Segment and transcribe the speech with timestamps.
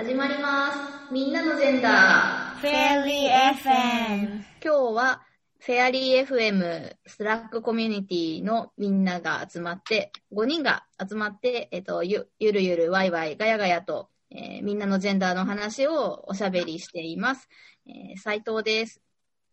[0.00, 1.12] 始まります。
[1.12, 2.58] みんなのジェンダー。
[2.58, 4.42] フェアリー FM。
[4.64, 5.26] 今日は、
[5.58, 17.50] フェアリー FM Slack コミュニティのみんなが集まって、5人が集まって、えっと、ゆゆるゆるワイワイガヤガヤと、えーみんなのジェンダーの話をおしゃべりしています。
[17.86, 19.02] えー、斉藤です。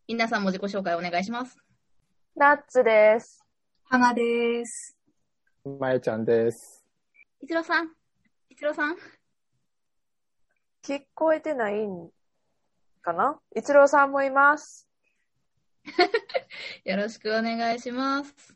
[0.07, 1.57] 皆さんも自己紹介お願いします。
[2.37, 3.43] ナッツです。
[3.83, 4.97] はがです。
[5.77, 6.85] まえちゃんです。
[7.41, 7.91] 一郎さん
[8.49, 8.95] 一郎さん
[10.87, 12.09] 聞こえてないん
[13.01, 13.37] かな？
[13.53, 14.87] 一郎さんもいます。
[16.85, 18.55] よろしくお願いします。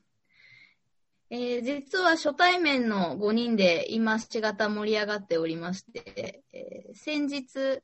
[1.30, 7.82] えー実は初対面の5人で今しがた盛り上がっておりまして、えー先日、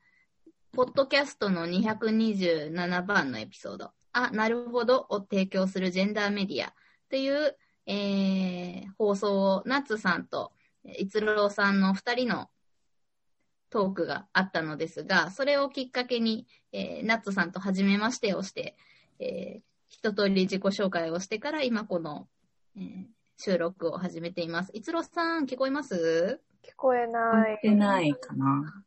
[0.72, 6.74] ポッドキャストの227番のエピソード、あ、なるほどを提供するジェンダーメディア
[7.10, 10.54] という、えー放送をナッツさんと
[10.86, 12.50] えー逸郎さんの2人の
[13.70, 18.76] トークがあったのですが、それをきっかけに、えーナッツさんと初めましてをして、
[19.20, 22.28] えー一通り自己紹介をしてから今この、
[22.78, 23.06] えー
[23.40, 24.72] 収録を始めています。
[24.74, 26.42] 逸郎さん、聞こえます？
[26.64, 27.60] 聞こえない。
[27.62, 28.84] てないかな。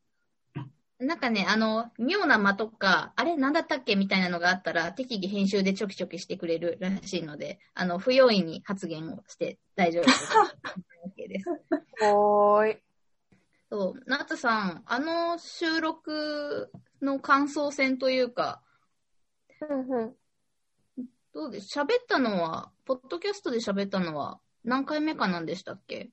[0.99, 3.95] なんかね、あの、妙な間とか、あれなんだったっけ？
[3.95, 10.33] みたいなのがあったら、適宜編集でちょきちょきしてくれるらしいので、あの、不用意に発言をして大丈夫です。
[11.17, 11.47] OK です。
[12.03, 12.79] おーい。
[13.71, 18.61] そう、ナさん、あの収録の感想戦というか、
[19.69, 20.15] うんうん。
[21.33, 26.11] どうです喋ったのは、ポッドキャストで喋ったのは何回目かなんでしたっけ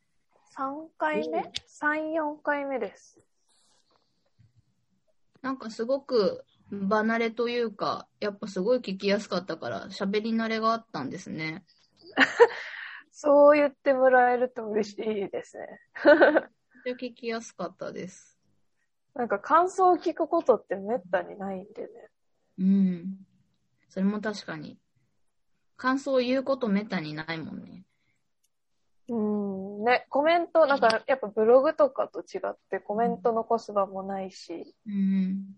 [0.55, 3.19] ？3回目 ?3、4回目です。
[5.41, 11.65] なんかすごく離れというか、やっぱすごい聞きやすかったから、喋り慣れがあったんですね。
[13.11, 15.81] そう言ってもらえると嬉しいですね。
[16.87, 18.37] ちゃ聞きやすかったです。
[19.13, 21.87] なんか感想を聞くことってめったにないんでね。
[22.59, 23.17] うん。
[23.89, 24.79] それも確かに。
[25.75, 27.83] 感想を言うことめったにないもんね。
[29.09, 29.15] う
[29.81, 29.83] ん。
[29.83, 34.73] ね、コメント、なんかやっぱブログとかと違ってコメント残す場もないし。
[34.87, 35.55] うん。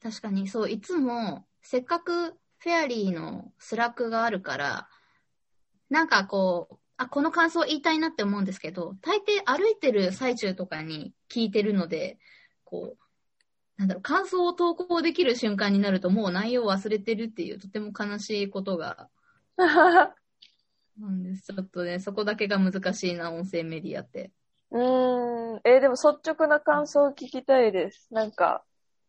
[0.00, 4.88] 確かに、そう、いつも、せっかくフェアリーの Slack があるから、
[5.88, 12.18] なんかこう、あ、この感想言いたいなって思うんですけど、大抵歩いてる最中とかに聞いてるので、
[12.64, 12.98] こう、
[13.78, 19.08] なんだろう、感想を投稿できる瞬間になるともう内容を忘れてるっていうとても悲しいことが
[19.56, 21.54] なんです。
[21.54, 24.30] ちょっとね、そこだけが難しいな、音声メディアって。
[24.70, 25.60] うーん。
[25.64, 28.08] えーでも率直な感想を聞きたいです。
[28.10, 28.62] なんか、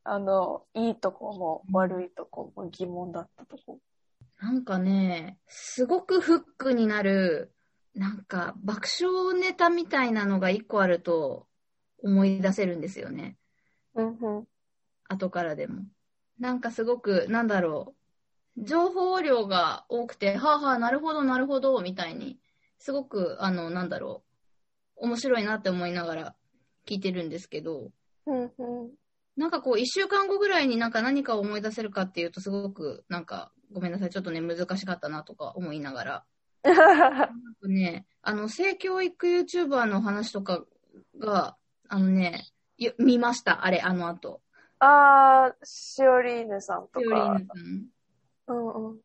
[0.05, 3.79] あの、いいとこも悪いとこも疑問だったとこ。
[4.39, 7.53] なんかね、すごくフックになる、
[7.93, 11.47] なんか爆笑ネタみたいなのが一個あると
[12.03, 13.37] 思い出せるんですよね。
[13.95, 14.47] うんうん。
[15.07, 15.83] 後からでも。
[16.39, 17.95] なんかすごく、なんだろ
[18.57, 18.63] う。
[18.63, 22.39] 情報量が多くて、はあはあ、なるほど、なるほど、みたいに、
[22.79, 24.23] すごく、あの、なんだろ
[24.97, 25.07] う。
[25.07, 26.35] 面白いなって思いながら
[26.87, 27.91] 聞いてるんですけど、
[28.25, 28.91] うんうん。
[29.35, 36.25] なんかこう、一週間後ぐらいになんか何かを思い出せるかっていうと、すごく、なんか、ごめんなさい、ちょっとね、難しかったなとか思いながら。
[36.63, 40.65] なんかね、あの、性教育 YouTuber の話とか
[41.17, 41.57] が、
[41.87, 42.45] あのね、
[42.77, 44.41] よ見ました、あれ、あの後。
[44.79, 47.45] あー、しおりーぬさんとピオリーかヌ。
[47.45, 47.91] さん。
[48.47, 49.01] うんうん。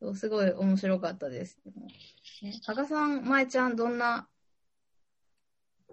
[0.00, 1.58] そうすごい面白かったです。
[2.42, 4.28] ね、加賀さん、まえちゃん、どんな、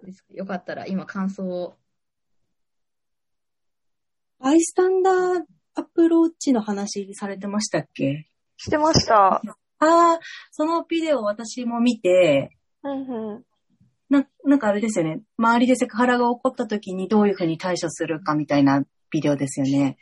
[0.02, 0.24] です？
[0.30, 1.78] よかったら、今、感想を。
[4.38, 8.30] バイスタンダーアプローチの話されてましたっけ？
[8.56, 9.34] してました。
[9.36, 9.40] あ
[9.80, 10.18] あ、
[10.50, 13.44] そのビデオ私も見て、うんうん。
[14.08, 15.20] な、なんかあれですよね。
[15.38, 19.96] 周りでセクハラが起こった時にどういうふうに対処するかみたいなビデオですよね。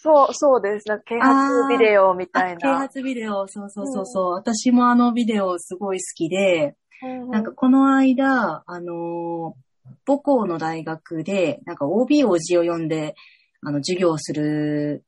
[0.00, 0.88] そう、そうです。
[0.88, 2.78] なんか啓発ビデオみたいあ啓な。
[2.78, 9.64] 発ビデオ、そうそうそうそう、私もあのビデオすごい好きで、うんうんなんかこの間、あのー
[10.06, 13.14] 母校の大学で、なんか OB を字を読んで、
[13.62, 15.04] あの、授業をする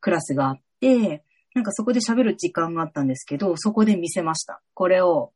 [0.00, 4.60] クラスがあって、なんかそこで喋る時間があったんですけど、そこで見せました。
[4.74, 5.32] これを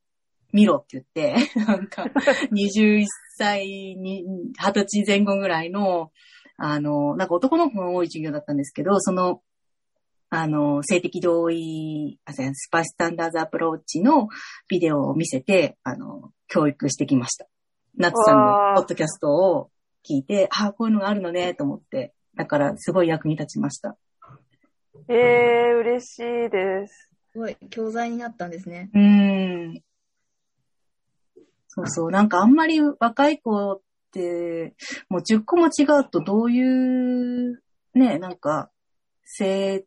[0.52, 2.04] 見ろって言って、 なんか
[2.52, 3.06] 21
[3.36, 4.24] 歳に、
[4.60, 6.10] 20歳前後ぐらいの、
[6.56, 9.42] あの、なんか男の子が多い授業だったんですけど、その、
[10.30, 14.28] あの、性的同意、あ、スパイスタンダーズアプローチの
[14.68, 17.46] ビデオを見せて、あの、教育してきました。
[17.96, 19.70] ナッツさんのポッドキャストを
[20.04, 22.12] 聞いて、ああ、こういうのがあるのね、と思って。
[22.34, 23.96] だから、すごい役に立ちました。
[25.08, 27.10] ええー、嬉しいです。
[27.32, 28.90] すごい、教材になったんですね。
[28.94, 29.82] うーん。
[31.68, 32.10] そうそう。
[32.10, 33.80] なんかあんまり若い子っ
[34.12, 34.74] て、
[35.08, 37.62] もう10個も違うとどういう、
[37.94, 38.70] ね、なんか、
[39.24, 39.84] 性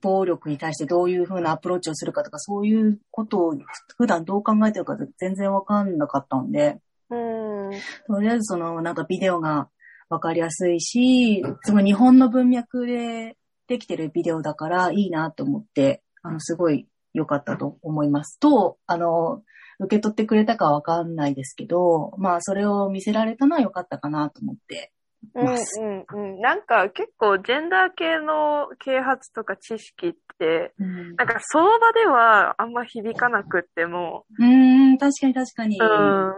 [0.00, 3.54] 暴力に対してどういう風なアプローチをするかとか、そういうことを
[3.96, 6.78] 普段どう考えてるか全然わかんなかったんで、
[7.10, 7.70] うん。
[8.06, 9.68] とりあえずそのなんかビデオが
[10.08, 13.36] わかりやすいし、すごい日本の文脈で
[13.68, 18.38] できてるビデオだからいいなと思って、あの、すごい良かったと思います。
[18.38, 19.42] と、あの、
[19.78, 24.92] 受け取ってくれたかわかんないですけど、まあそれを見せられたのは良かったかなと思って。
[25.34, 26.40] うんうんうん。
[26.40, 35.80] なんか結構ジェンダー系の啓発とか知識って、うんなんかその場ではあんま響かなくっても、うーん、確かに確かに。
[35.80, 36.32] うん。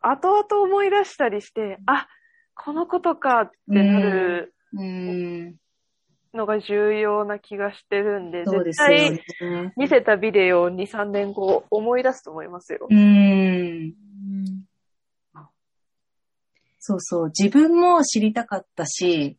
[0.00, 2.06] 後々思い出したりして、あ、
[2.54, 5.56] このことかってなるうん、
[6.34, 9.72] のが重要な気がしてるんで、そうで絶すよ対ね。
[9.76, 12.86] 見せたビデオを2、3年後思い出すと思いますよ。
[12.90, 12.98] うん。
[12.98, 13.94] うん
[16.80, 17.26] そうそう。
[17.26, 19.36] 自分も知りたかったし、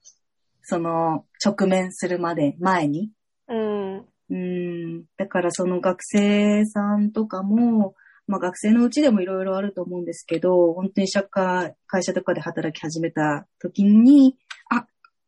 [0.62, 3.12] その、直面するまで、前に。
[3.48, 4.06] うん。
[4.30, 5.06] うん。
[5.18, 7.96] だからその学生さんとかも、
[8.28, 14.49] まあ学生のうちでもいろいろあると思うんですけど、本当に社会、会社とかで働き始めた時に、あ、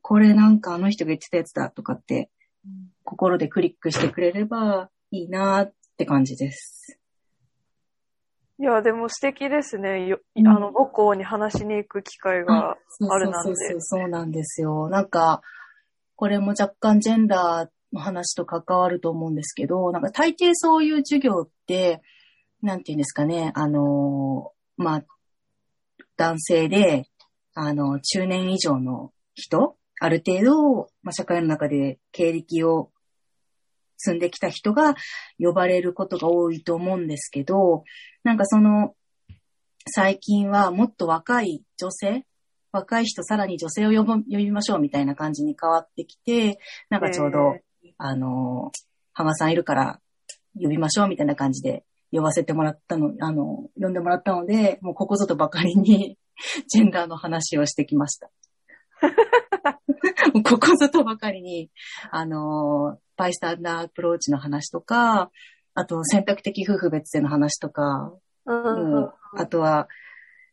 [0.01, 2.29] これなんかあの人が言ってたやつだとかって、
[3.03, 6.99] 心でクリックしてくれればいいなって感じです。
[8.59, 10.05] いや、でも素敵ですね。
[10.05, 12.77] ようんあの、母校に話しに行く機会が。
[13.09, 14.87] あるなんてそうそうそう、そうなんですよ。
[14.89, 15.41] なんか、
[16.15, 22.03] これも若干ジェンダーの話と関わると思うんですけど、なんか大抵そういう授業って、
[22.61, 25.03] なんていうんですかね、あのー、まあ、
[26.15, 27.07] 男性で、
[27.55, 32.89] あの、中年以上の人、ある程度、まあ、社会の中で経歴を
[33.97, 34.95] 積んできた人が
[35.39, 37.83] 呼ばれることが多いと思うんですけど、
[38.23, 38.95] なんかその、
[39.85, 42.25] 最近はもっと若い女性、
[42.71, 46.57] 若い人さらに女性を呼びましょうみたいな感じに変わってきて、
[46.89, 47.59] なんかちょうど、
[47.99, 48.71] あの、
[49.13, 49.99] 浜さんいるから
[50.59, 56.17] 呼びましょうみたいな感じで呼ばせてもらったの、あの、呼んでもらったので、もうここぞとばかりに
[56.67, 58.31] ジェンダーの話をしてきました。
[60.33, 61.71] も うここぞとばかりに、
[62.11, 65.31] あの、バイスタンダーアプローチの話とか、
[65.73, 68.13] あと選択的夫婦別姓の話とか、
[68.45, 69.87] うんあとは、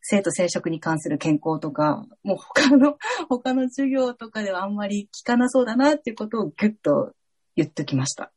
[0.01, 2.97] 生徒生殖に関する健康とか、もう他の、
[3.29, 7.15] 他の授業とかではあんまり聞かなそうだなっていうことをギュッと
[7.57, 8.33] 言っときました。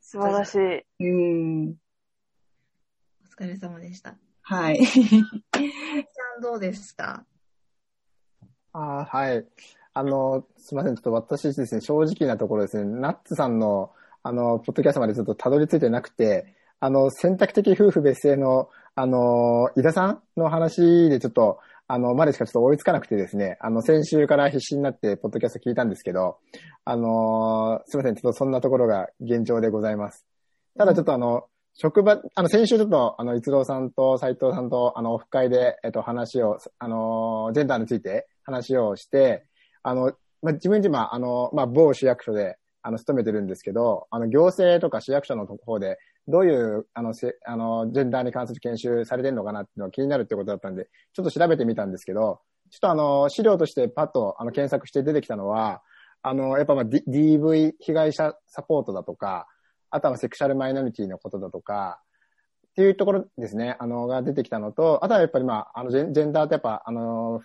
[0.00, 0.78] 素晴らしい。
[0.78, 1.06] うー
[1.70, 1.74] ん。
[3.24, 4.16] お疲れ様でした。
[4.42, 4.86] はい。
[4.86, 7.26] ちゃんどうでした？
[8.72, 9.46] あはい。
[9.94, 10.94] あの、すみません。
[10.94, 13.90] ちょっと私ですね、正直なところですね、ナッツさんの、
[14.22, 26.38] あの、ポッドキャストまでちょっとたどり着いてなくて、あの、選択的夫婦別姓の、あの、井田さんの話でちょっと、あの、までしかちょっと追いつかなくてですね、あの、先週から必死になって、ポッドキャスト聞いたんですけど、
[26.84, 28.14] あの、すみません。
[28.14, 30.26] ちょっとそんなところが現状でございます。
[30.76, 39.44] ただちょっとあの、職場、あの、先週ちょっと、あの、逸郎さんと斉藤さんと、あの、オフ会で、えっと、話を、あの、ジェンダーについて話をして、
[39.82, 40.12] あの、
[40.42, 52.40] まあ、自分自身、あの、まあ、某市役所で、あの、勤めてるんですけど、あの、行政とか市役所の方で、どういう、あの、せあの、ジェンダーに関する研修されてるのかなっていうのが気になるってことだったんで、ちょっと調べてみたんですけど、
[52.70, 55.82] ちょっとあの、資料としてパッと、あの、検索して出てきたのは、
[56.22, 59.46] あの、やっぱまあ、D、DV 被害者サポートだとか、
[59.90, 62.00] あとはセクシャルマイノリティのことだとか、
[62.68, 67.40] っていうところですね、あの、が出てきたのと、あとはやっぱりまあ、あの、ジェジェンダーってやっぱ、あの、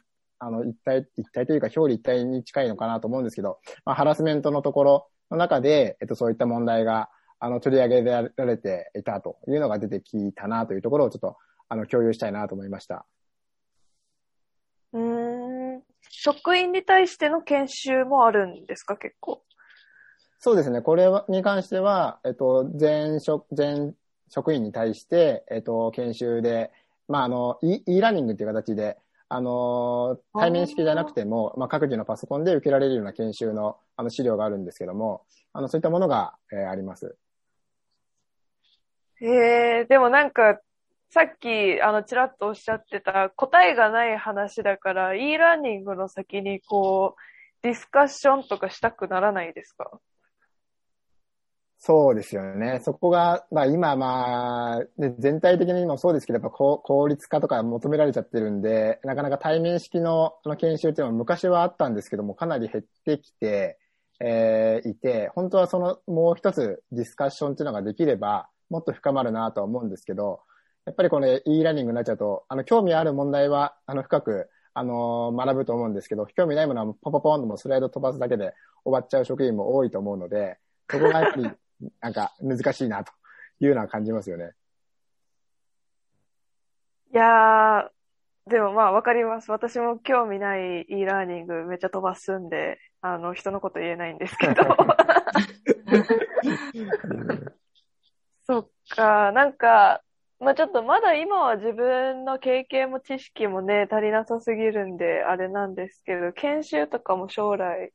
[0.46, 7.10] あの、一体、一体というか表裏一体に近いのかなと思うんですけど、まあ、ハラスメントのところの中で、えっと、そういった問題が、
[7.40, 11.38] あの、取り上げられていたというのが出てきたなというところをちょっと、
[11.70, 13.06] あの、共有したいなと思いました。
[14.94, 15.84] うーん。
[16.10, 19.42] 職員に対しての研修もあるんですか、結構？
[20.40, 20.82] そうですね。
[20.82, 23.96] これに関しては、えっと、全職、全
[24.30, 26.72] 職員に対して、えっと、研修で、
[27.08, 28.98] まあ、あの、e, e ラーニングっていう形で、
[29.36, 37.18] あの、対面式じゃなくても、まあ、各自のパソコンで受けられるような研修の、あの、資料があるんですけども、あの、そういったものが、えーあります。
[39.22, 39.26] へ
[39.82, 40.60] え、でもなんか、
[41.10, 47.22] さっき、あの、ちらっとおっしゃってた、答えがない話だから、e ラーニングの先に、こう、
[47.64, 50.00] ディスカッションとかしたくならないですか？
[51.86, 52.80] そうですよね。
[52.82, 54.86] そこが、まあ今まあ、
[55.20, 63.78] 全体的にもそうですけど、やっぱ効率化とか求められちゃってるんで、なかなか対面式のの研修っていうのは昔はあったんですけども、かなり減ってきて、
[64.22, 70.40] えーいて、本当はそのもう一つディスカッションっていうのができれば、もっと深まるなとは思うんですけど、
[70.86, 78.54] やっぱりこの e ラーニングになっちゃうと、あの、興味ある問題は、あの、深く、あのー学ぶと思うんですけど、興味ないものはポポポンともスライド飛ばすだけで
[78.86, 80.58] 終わっちゃう職員も多いと思うので、
[80.90, 81.50] そこがやっぱり、
[82.02, 83.12] なんか難しいなと
[83.60, 84.52] いうのは感じますよね。
[87.14, 89.52] いやー、でもまあわかります。
[89.52, 94.64] 私も興味ない e ラーニングめっちゃ飛ばすんで、あの、人のこと言えないんですけど。
[98.46, 100.02] そっか、なんか、
[100.40, 107.94] まあちょっとまだ今は自分の経験も知識もね、足りなさすぎるんで、あれなんですけど、研修とかも将来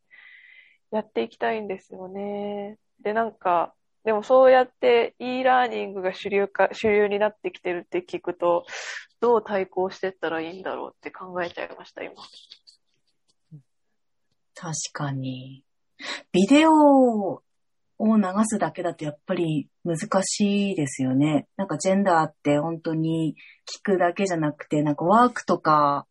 [0.91, 2.79] やっていきたいんですよね。
[3.01, 3.75] で、なんか、
[4.09, 8.65] でもそうやって e ラーニングが主流か、主流になってきてるって聞くと、
[9.21, 12.15] どう対抗してったらいいんだろうって考えちゃいました、今。
[14.55, 15.63] 確かに。
[16.33, 17.43] ビデオを
[17.99, 21.47] 流すだけだとやっぱり難しいですよね。
[21.59, 23.37] なんかジェンダーって本当に
[23.67, 26.07] 聞くだけじゃなくて、なんかワークとか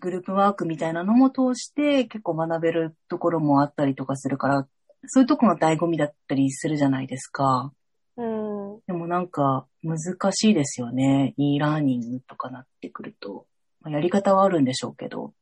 [0.00, 4.66] グループワークみたいなのも通して結構学べるところもあったりとかするから、
[5.06, 7.72] そういうとこが醍醐味だったりするじゃないですか。
[8.16, 8.80] うん。
[8.86, 9.98] でもなんか難
[10.32, 11.34] しいですよね。
[11.36, 13.46] e ラーニングとかなってくると。
[13.80, 15.34] まあやり方はあるんでしょうけど。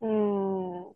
[0.00, 0.94] うん。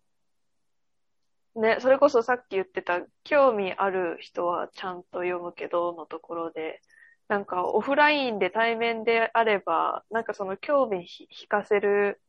[1.57, 6.81] ね、それこそさっき言ってた、興味ある人はちゃんと読むけどのところで、
[7.29, 12.21] なんかオフラインで対面であれば、なんかその興味ひ引かせる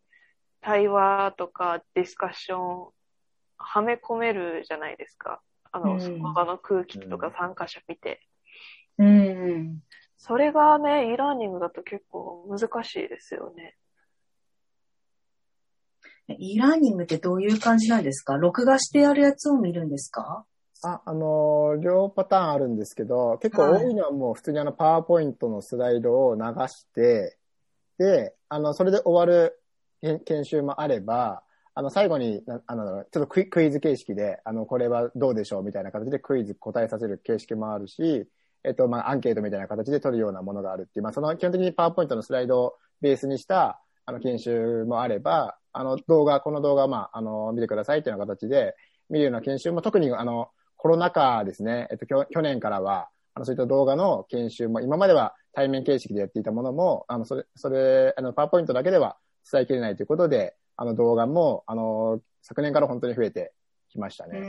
[0.61, 2.94] 対話とかディスカッション、
[3.57, 5.41] はめ込めるじゃないですか。
[5.71, 8.21] あの、うんその場の空気とか参加者見て。
[8.97, 9.79] うん。
[10.17, 13.75] それがね、e ラーニングだと結構難しいですよね。
[16.27, 18.35] e ラーニングってどういう感じなんですか？
[18.37, 20.45] 録画してやるやつを見るんですか？
[20.83, 27.37] あ、あのー両パターンあるんですけど、結構多いのはもう普通にあの、パワーポイントのスライドを流して、
[27.97, 29.61] で、あの、それで終わる
[30.01, 31.43] 研研修もあれば、
[31.77, 38.29] あの、最後に、あの、ちょっとクイズ形式で、あの、これはどうでしょうみたいな形でクイズ答えさせる形式もあるし、
[38.63, 48.75] えっと、まあ、アンケートみたいな形で取るようなものがあるっていう、まあ、その基本的にパワーポイントのスライドをベースにした、あの、研修もあれば、あの、動画、この動画、まあ、あの、見てくださいっていうような形で
[49.09, 59.17] 見るような研修も、特に、あの、コロナ禍ですね、えっと、去年からは、あの、そういった動画の研修も、今までは対面形式でやっていたものも、あの、それ、それ、あの、パワーポイントだけでは
[59.51, 63.53] 伝えきれないということで、あの、動画も、あの、昨年から本当に増えて
[63.89, 64.39] きましたね。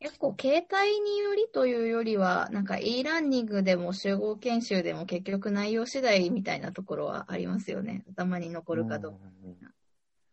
[0.00, 8.04] 結構、携帯によりというよりは、なんか e ラーニングでも集合研修でも結局内容次第みたいなところはありますよね。
[8.10, 9.18] 頭に残るかどうか。
[9.44, 9.56] うん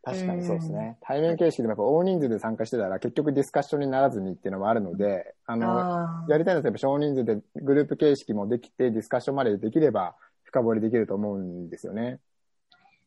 [0.05, 0.97] 確かにそうですね。
[1.01, 12.19] 対面形式でもやっぱ大人数で参加してたら結局ディスカッションにならずにっていうのもあるので、あの、あやりたいのはやっぱ少人数でグループ形式もできてディスカッションまでできれば深掘りできると思うんですよね。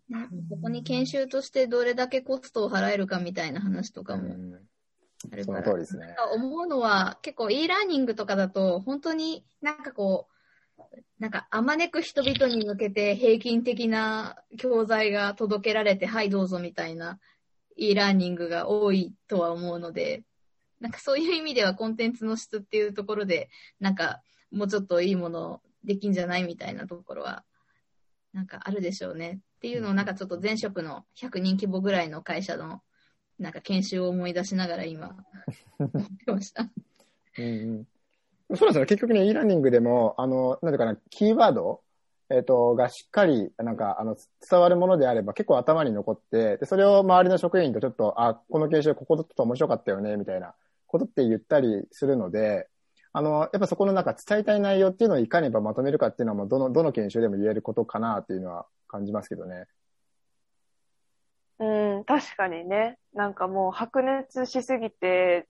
[0.08, 4.54] ねここに研修としてどれだけコストを払えるかみたいな話とかもうん
[5.32, 5.62] あるから。
[5.64, 10.28] その通りですね思うのは、結構 e ラーニングとかだと、本当になんかこ
[10.78, 10.82] う、
[11.18, 17.18] なんかあまねく人々に向けて平均的な教材が届けられて、はいどうぞみたいな
[17.76, 20.22] e ラーニングが多いとは思うので、
[20.80, 23.50] なんかそういう意味ではコンテンツの質っていうところで、
[23.80, 24.22] なんか
[24.52, 27.44] もうちょっといいものできんじゃないみたいなところは、
[28.32, 29.40] なんかあるでしょうね。
[29.58, 32.80] っていうのをなんかちょっと前職の100人規模ぐらいの会社の
[33.40, 35.16] なんか研修を思い出しながら今、
[35.78, 36.70] 思ってました。
[37.38, 37.48] うんう
[37.80, 37.86] ん
[38.56, 38.86] そうなんですよね。
[38.86, 41.82] 結局ね、e ラーニングでも、あの、なんていうかな、キーワード、
[42.30, 44.16] えっ、と、がしっかり、なんか、あの、
[44.50, 50.54] 伝わるものであれば結構頭に残って、で、それを周りの職員とちょっと、あ、この研修ここちょっと面白かったよね、みたいな
[50.86, 52.68] ことって言ったりするので、
[53.12, 59.66] あの、やっぱそこのなんか伝えたい内容っていうのをいかにばまとめるかっていうのはもうどの、どの研修でも言えることかなっていうのは感じますけどね。
[61.61, 62.99] うん、確かにね。
[63.14, 65.47] なんかもう白熱しすぎて、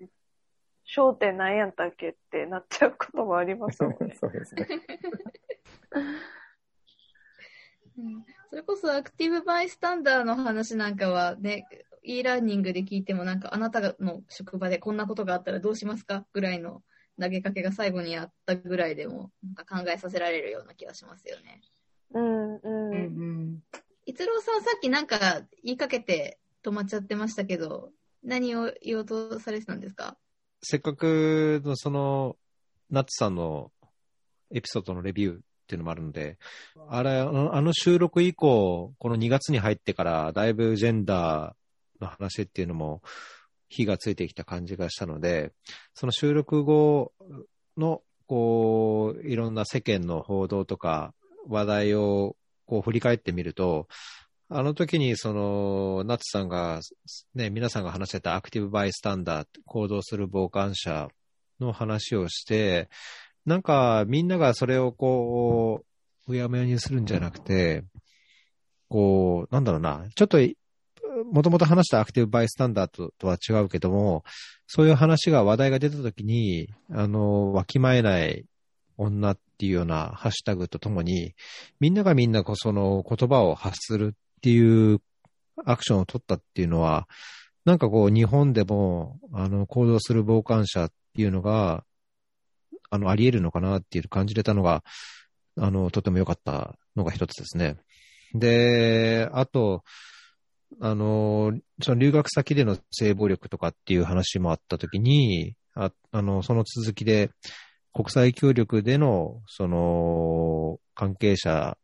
[0.87, 4.14] 焦点なんやったっけってなっちゃうこともありますもんね。
[4.18, 4.66] そうですね。
[7.99, 11.66] うんそれこそアクティブバイスタンダーの話なんかはね、
[12.02, 16.26] e ラーニングで聞いてもなんかあなたの職場でこんなことがあったらどうしますか？
[16.33, 16.83] ぐらいの
[17.21, 21.61] 投げかけが最後にあったぐらいでもなんか考えさせられるような気がしますよね。
[22.14, 22.60] うん、う。
[22.64, 23.62] うんん
[24.06, 27.90] 逸郎さんさっきなんか言いかけて止まっちゃってましたけど、
[28.24, 30.16] 何を言おうとされてたんですか？
[30.62, 32.36] せっかくのその、
[32.90, 33.70] ナッツさんの
[34.50, 36.38] エピソードのレビューっていうのもあるので、
[36.88, 43.02] あれ、あのあの収録以降、この2月に入ってから、だいぶジェンダーの話っていうのも
[43.68, 45.52] 火がついてきた感じがしたので、
[45.94, 47.12] その収録後
[47.76, 51.12] のこう、いろんな世間の報道とか
[51.47, 53.88] 話題をこう振り返ってみると、
[54.50, 56.80] あの時にその、ナツさんが、
[57.35, 61.09] ね、皆さんが話してたアクティブバイスタンダー、行動する傍観者
[61.61, 62.88] の話をして、
[63.45, 65.85] なんかみんながそれをこ
[66.26, 67.85] う、うやむやにするんじゃなくて、
[68.88, 70.38] こう、なんだろうな、ちょっと、
[71.33, 74.25] もともと話したアクティブバイスタンダードとは違うけども、
[74.66, 78.47] そういう話が話題が出たときに、あの、わきまえない
[78.97, 81.34] 女っっていうようなハッシュタグとともに、
[81.80, 85.00] みんながみんなその言葉を発するっていう
[85.64, 87.08] アクションを取ったっていうのは、
[87.64, 91.82] なんかこう日本でも、あの、行動する傍観者っていうのが、
[92.88, 94.84] あの、あり得るのかなっていう感じれたのが、
[95.56, 97.78] あの、とても良かったのが一つですね。
[98.34, 99.82] で、あと、
[100.80, 107.30] あの、その留学先での性暴力とかっていう話もあったときに、ああの、その続きで、
[107.99, 111.76] 国際協力での、その、関係者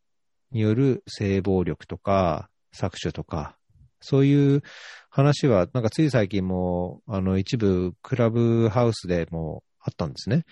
[0.49, 3.57] による性暴力とか、搾取とか、
[3.99, 4.61] そういう
[5.09, 10.45] 話は、なんかつい最近も、あの、一部、クラブハウスでもあったんですね。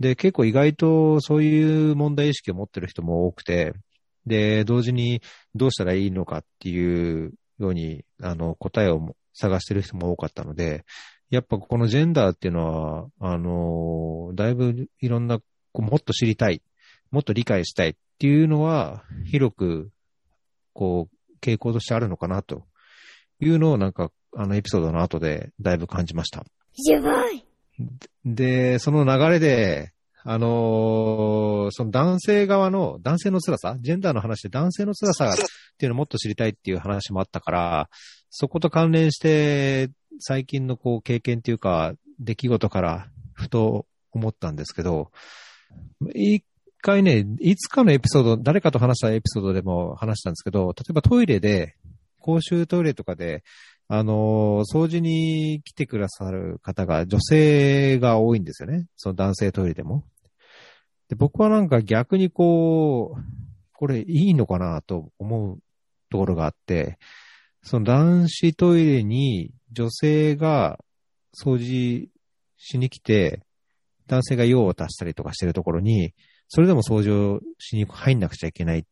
[0.00, 3.74] で、結構意外とそういう問題意識を持ってる人も多くて、
[4.24, 5.20] で、同時に
[5.54, 10.86] どうしたらいいのかっていうように、あの、答えを探してる人も多かったので、
[11.32, 15.44] やっぱこのジェンダーっていうのは、あの、だいぶいろんな、こ
[15.76, 16.60] うもっと知りたい、
[17.10, 19.90] もっと理解したいっていうのは、広く、
[20.74, 22.66] こう、傾向としてあるのかなと
[23.40, 26.44] いうのをなんか、あのエピソードの後でだいぶ感じました。
[26.86, 27.42] やばい
[28.26, 29.92] で、その流れで、
[30.24, 35.36] あのーその男性側の、男性の辛さ、ジェンダーの話で男性の辛さっ
[35.78, 37.88] ていうのをもっと知りたいっていう話もあったから、
[38.28, 39.88] そこと関連して、
[40.20, 45.10] 最近のこう経験っていうか、出来事からふと思ったんですけど、
[46.14, 46.44] 一
[46.80, 51.76] 回ね、いつかのエピソード、誰かと話したエピソードでも話したんですけど、例えばトイレで、
[52.18, 53.42] 公衆トイレとかで、
[53.88, 58.86] あの掃除に来てくださる方が女性が多いんですよね。
[58.96, 60.04] その男性トイレでも。
[61.08, 63.22] で僕はなんか逆にこう、
[63.72, 65.58] これいいのかなと思う
[66.10, 66.98] ところがあって、
[67.62, 70.78] その男子トイレに女性が
[71.34, 72.08] 掃除
[72.56, 73.40] しに来て、
[74.06, 76.12] 男性が用を足したりとかしてるところに、
[76.48, 78.84] それでも掃除をしに入んなくちゃいけない。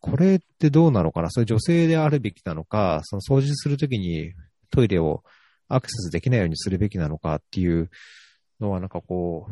[0.00, 1.30] これってどうなのかな？
[1.30, 4.32] それ女性であるべきなのか、その掃除するときに
[4.70, 5.22] トイレを
[5.68, 7.90] アクセスできないようにするべきなのかっていう
[8.58, 9.48] のはなんかこ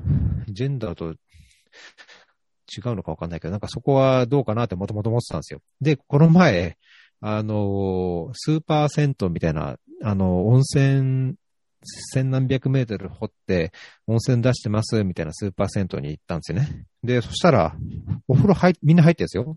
[0.49, 5.61] う、ジェンダーと違うのかわかんないけど、なんかそこはどうかなってもともと思ってたんですよ。
[5.81, 6.77] で、この前、
[7.21, 11.35] あの、スーパー銭湯みたいな、あの、温泉、
[12.13, 13.73] 千何百メートル掘って
[14.07, 16.87] 温泉出してますみたいなスーパー銭湯に行ったんですよね。
[17.03, 17.77] で、そしたら、
[18.27, 19.57] お風呂入っ、みんな入ってるんですよ。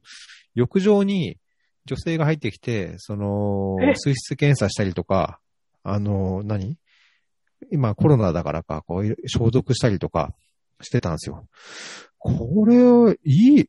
[0.53, 1.37] 浴場に
[1.85, 5.39] 女性が入ってきて、そのえ、水質検査したりとか、
[5.83, 6.77] あの、何？
[7.71, 10.33] 今コロナだからか、こう、消毒したりとか
[10.81, 11.47] してたんですよ。
[12.19, 13.65] これ、いい、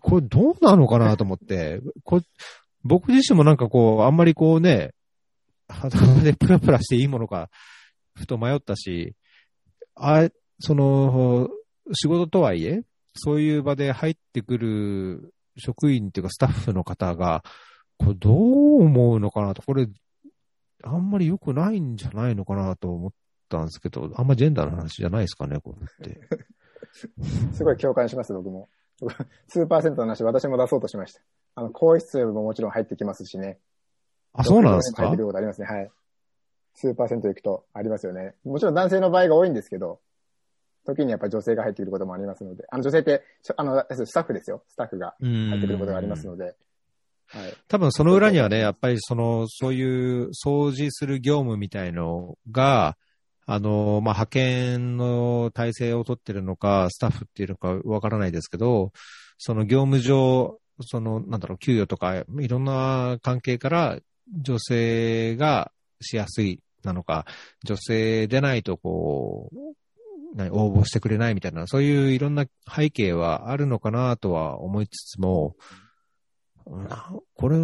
[0.00, 2.20] これどうなのかなと思って、こ
[2.84, 4.92] 僕自身もなんかこう、あんまりこうね、
[5.68, 7.50] 裸でプラプラしていいものか、
[8.14, 9.14] ふと迷ったし、
[9.94, 11.48] あ、その、
[11.92, 12.82] 仕事とはいえ、
[13.14, 17.42] そういう場で入ってくる職員っていうかスタッフの方が、
[17.98, 19.86] これどう思うのかなと、これ、
[20.82, 23.12] あんまり良くないんじゃないのかなと思っ
[23.48, 26.20] たんですけど、あんまジェンダーの話じゃないですかね、これって。
[27.52, 28.68] すごい共感します、僕も。
[29.48, 31.20] スーパー銭湯の話、私も出そうとしました。
[31.54, 33.58] あの、更衣室ももちろん入ってきますしね。
[34.32, 35.02] あ、そうなんですか？
[35.04, 35.90] 入ってくることありますね、はい。
[36.74, 38.34] スーパー銭湯行くとありますよね。
[38.44, 40.00] もちろん男性の場合が多いんですけど、
[40.86, 44.62] 時にやっぱり女性が入ってくることもありますので、あの女性って、しあの、スタッフですよ。
[44.68, 46.44] スタッフが入入ってくることがありますので。
[47.26, 47.54] はい。
[47.68, 52.96] 多分その裏にはね、やっぱりその、そういう掃除する業務みたいのが、
[53.52, 58.92] あの、まあ、派遣の体制を取ってるのか、スタッフっていうのかわからないですけど、
[59.38, 63.98] その業務上、その、なんだろう、給与とか、いろんな関係から、
[64.40, 67.26] 女性がしやすいなのか、
[67.64, 75.56] 女性でないとこう、応募してくれないみたいな、そういういろんな背景はあるのかなとは思いつつも、
[77.34, 77.58] これ、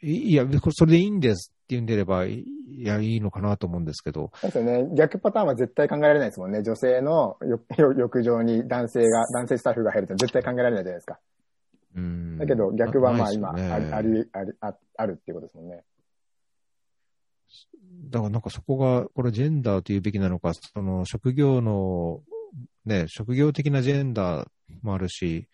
[0.00, 2.46] いや、それでいいんですって言うんでれば、い
[2.78, 4.88] や、いいのかなと思うんですけど、そうですよね。
[4.96, 6.62] 逆パターンは絶対考えられないですもんね。
[6.62, 11.18] 女性の浴浴場に男性が、男性スタッフが入るって絶対考えられないじゃないですか。
[11.94, 12.38] うん。
[12.38, 15.84] だけど逆はまあ今、ねあり、あり、あり、ああるっていうことですもんね。
[18.10, 22.22] だからなんかそこが、これジェンダーというべきなのか、その職業の、
[22.86, 24.48] ね、職業的なジェンダー
[24.82, 25.48] もあるし、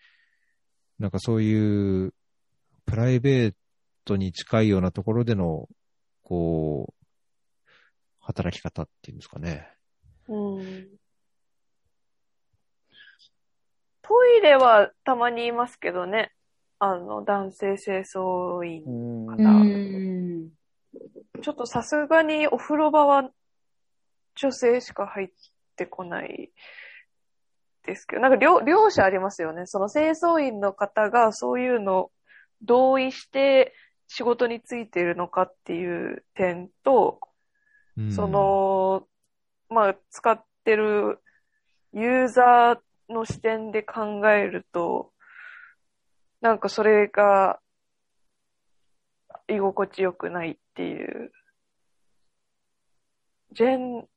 [0.97, 2.13] なんかそういう
[2.85, 3.53] プライベー
[4.05, 5.67] トに近いようなところでの、
[6.25, 7.71] こう、
[8.19, 9.71] 働き方っていうんですかね。
[10.27, 10.87] うん。
[14.01, 16.31] トイレはたまにいますけどね。
[16.79, 19.51] あの、男性清掃員うんかうな。
[19.63, 20.49] ん。
[21.43, 23.29] ちょっとさすがにお風呂場は
[24.35, 25.29] 女性しか入っ
[25.75, 26.51] てこない
[27.85, 29.67] ですけど、なんか両両者ありますよね。
[29.67, 32.09] その清掃員の方がそういうの
[32.63, 33.75] 同意して
[34.07, 37.19] 仕事についているのかっていう点と、
[37.97, 39.07] うんそ、の、
[39.69, 41.19] まあ、使ってる
[41.93, 45.11] ユーザーの視点で考えると、
[46.41, 47.59] なんかそれが
[49.47, 51.31] 居心地よくないっていう。
[53.53, 54.07] ジェン、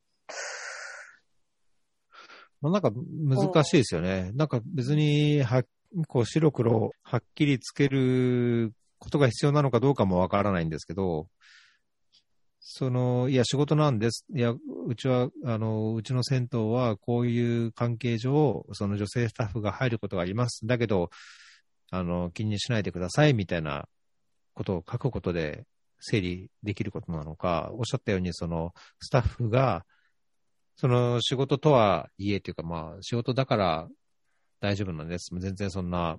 [2.61, 4.33] まあ、なんか難しいですよね。
[4.35, 5.63] なんか別に、は、
[6.09, 11.29] こう白黒はっきりつけることが必要なのかどうかもわからないんですけど、
[12.61, 14.27] その、いや、仕事なんです。
[14.35, 20.67] いや、うちは、あの、うちの銭湯はこういう関係上、その女性スタッフが入ることがあります。
[20.67, 21.11] だけど、
[21.91, 23.89] あの、気にしないでください、みたいな
[24.55, 25.65] ことを書くことで
[26.01, 29.87] 整理できることなのか、おっしゃったように、その、スタッフが、
[30.77, 33.89] その仕事とはいえというか、まあ、仕事だから
[34.61, 35.31] 大丈夫なんです。
[35.39, 36.19] 全然そんな、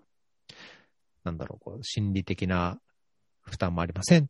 [1.29, 2.79] なんだろう、こう、心理的な
[3.41, 4.27] 負担もありませんっ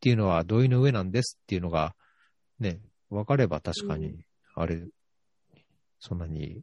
[0.00, 1.94] ていうのは同意の上なんですっていうのが、
[2.60, 4.24] ね、分かれば確かに、
[4.54, 4.86] あれ、
[5.98, 6.62] そんなに、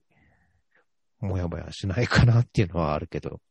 [1.20, 3.42] もやもやしないかなっていうのはあるけど。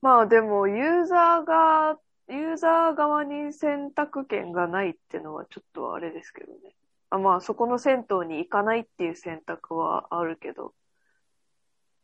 [0.00, 6.76] まあでもユーザーが、ユーザー側に選択権がないっていうのはちょっとあれですけどね。
[7.10, 10.74] あまあそこの銭湯に行かないっていう選択はあるけど。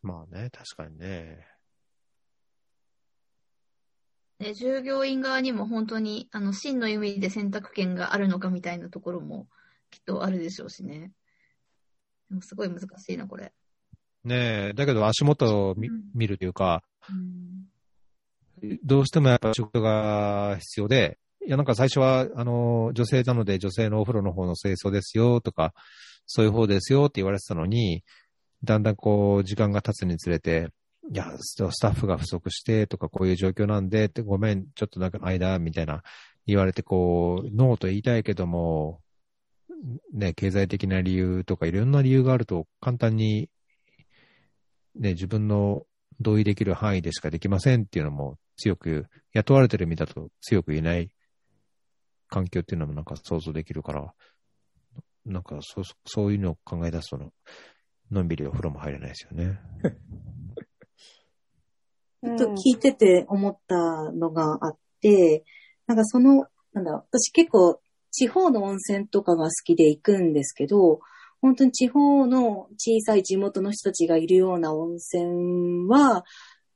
[0.03, 1.50] まあね、確かにね。
[4.41, 9.47] ね、従業員側にも本当に、あの、真の意味で選択権があるのかみたいなところも
[9.91, 11.13] きっとあるでしょうしね。
[12.31, 13.53] でもすごい難しいな、これ。
[14.25, 17.71] ねえ、だけど足元を見うん見るというか、うん
[18.85, 25.73] どうしてもやっぱ仕事が必要で、いやなんか最初は、あの、女性なので女性のお風呂の方の清掃ですよとか、
[26.27, 28.05] そういう方ですよって言われてたのに、
[28.63, 30.69] だんだんこう、時間が経つにつれて、
[31.09, 36.03] いや、スタッフが不足してとか、こういう状況なんで、ごめん、ちょっとなんか間、みたいな
[36.47, 39.01] 言われて、こう、ノーと言いたいけども、
[40.13, 43.49] ね、経済的な理由とかいろんな理由があると、簡単に、
[44.95, 45.87] ね、自分の
[46.21, 51.11] 同意できる範囲でしかできませんっていうのも強く、雇われてる身だと強く言えない
[52.29, 54.13] 環境っていうのもなんか想像できるから、
[55.25, 57.33] なんかそう、そういうのを考え出すと、
[58.11, 59.59] のんびりお風呂も入れないですよね。
[62.23, 63.77] ちょっと聞いてて思った
[64.13, 65.45] のがあって、
[65.87, 67.81] なんかその、なんだ、私結構
[68.11, 71.01] 地方の温泉とかが好きで行くんですけど、
[71.41, 76.25] 本当に地方の小さい地元の人たちがいるような温泉は、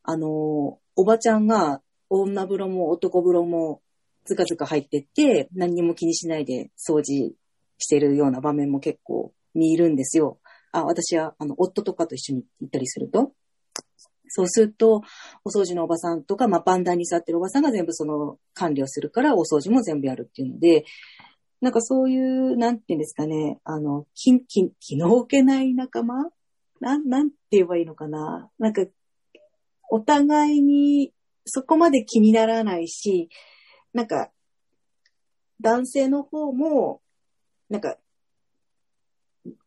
[0.03, 3.83] あの、おばちゃんが女風呂も男風呂も
[4.25, 7.35] ずかずか入ってって、何にも気にしないで掃除
[7.79, 10.39] してるような場面も結構見るんですよ。
[10.73, 13.33] あ、私は、あの、夫とかと一緒に行ったりすると。
[14.37, 15.03] そうすると、
[15.45, 20.85] お掃除のおばさんとか、まあ、バンダに座ってるおばさんが全部その管理をするから、お掃除も全部やるっていうので、
[21.61, 26.31] なんかそういう、なんていうんですかね、あの、気、気、気の置けない仲間？
[26.81, 28.51] なん、なんて言えばいいのかな？
[28.59, 28.83] なんか、
[29.89, 31.13] お互いに
[31.45, 33.29] そこまで気にならないし、
[33.93, 34.33] なんか、
[35.61, 37.01] 男性の方も、
[37.71, 37.99] なんか、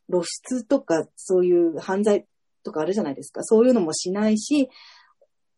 [0.09, 2.27] 露出とかそういう犯罪
[2.67, 3.43] とかあるじゃないですか。
[3.43, 4.69] そういうのもしないし、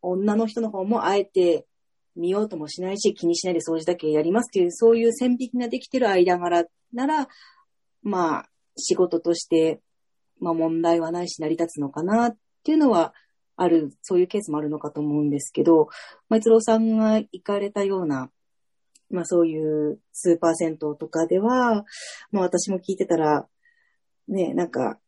[0.01, 1.65] 女の人の方もあえて
[2.15, 7.27] 見ようともしないし、気にしないで掃除だけやりますっていう、そういう線引きができてる間柄なら、
[8.03, 9.81] まあ、仕事として、
[10.39, 13.13] まあ問題はないし成り立つのかなっていうのは
[13.57, 15.89] ある、そういうケースもあるのかと思うんですけど、
[16.29, 18.29] まあ、一郎さんが行かれたような、
[19.09, 21.83] まあそういうスーパー銭湯とかでは、
[22.31, 23.47] まあ私も聞いてたら、
[24.27, 24.99] ね、なんか、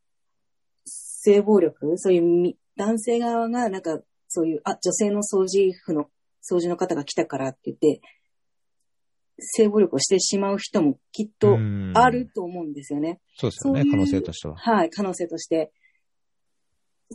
[1.24, 1.98] 性暴力？
[1.98, 6.10] そういうみ男性側が、なんか、そういう、あ、女性の掃除婦の、
[6.42, 8.02] 掃除の方が来たからって言って、
[9.38, 13.20] 性暴力をしてしまう人もきっとうんあると思うんですよね。
[13.38, 14.56] そうですよね、可能性としては。
[14.56, 15.72] はい、可能性として。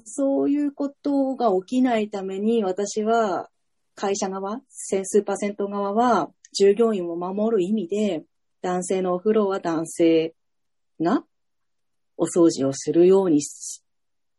[0.04, 3.50] そういうことが起きないために、私は、
[3.96, 8.24] 会社側、スーパー銭湯側は、従業員を守る意味で、
[8.62, 10.34] 男性のお風呂は男性
[11.00, 11.24] が
[12.16, 13.82] お掃除をするようにし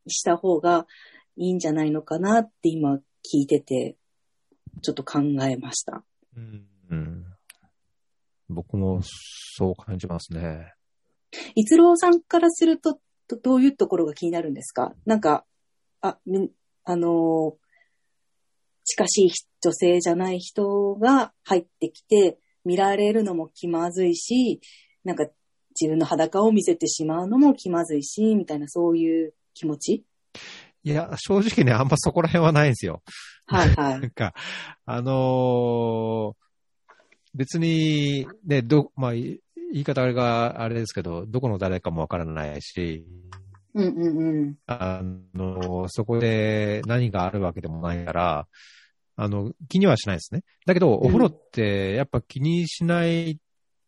[0.10, 0.88] した方が
[1.36, 3.02] いいんじゃないのかなって今聞
[3.42, 3.98] いてて、
[4.82, 6.04] ちょっと考えました。
[6.36, 7.26] うんうん
[8.50, 10.74] 僕もそう感じますね。
[11.56, 14.94] 逸郎さんからすると、どどういうところが気になるんですか？
[15.06, 15.46] なんか、
[16.02, 16.50] あ、み
[16.86, 17.68] あのー
[18.90, 24.62] 近しい女性じゃない人が入ってきて、見られるのも気まずいし、
[25.04, 25.26] なんか
[25.72, 30.04] 自分の裸を見せてしまうのも気まずいし、みたいなそういう気持ち？
[30.84, 33.02] いや、正直ね、あんまそこら辺はないんですよ。
[33.48, 34.10] はいは ないん。
[34.12, 34.34] か、
[34.86, 36.48] あのー
[37.36, 39.40] 別に、ね、ど、まあ、い
[39.72, 43.06] 言い方あれがあれですけど、どこの誰かもわからないし、
[43.76, 44.56] うんうんうん。
[44.66, 45.02] あ
[45.36, 48.48] の、そこで何があるわけでもないから、
[49.18, 50.44] あの、気にはしないですね。
[50.66, 53.38] だけど、お風呂ってやっぱ気にしない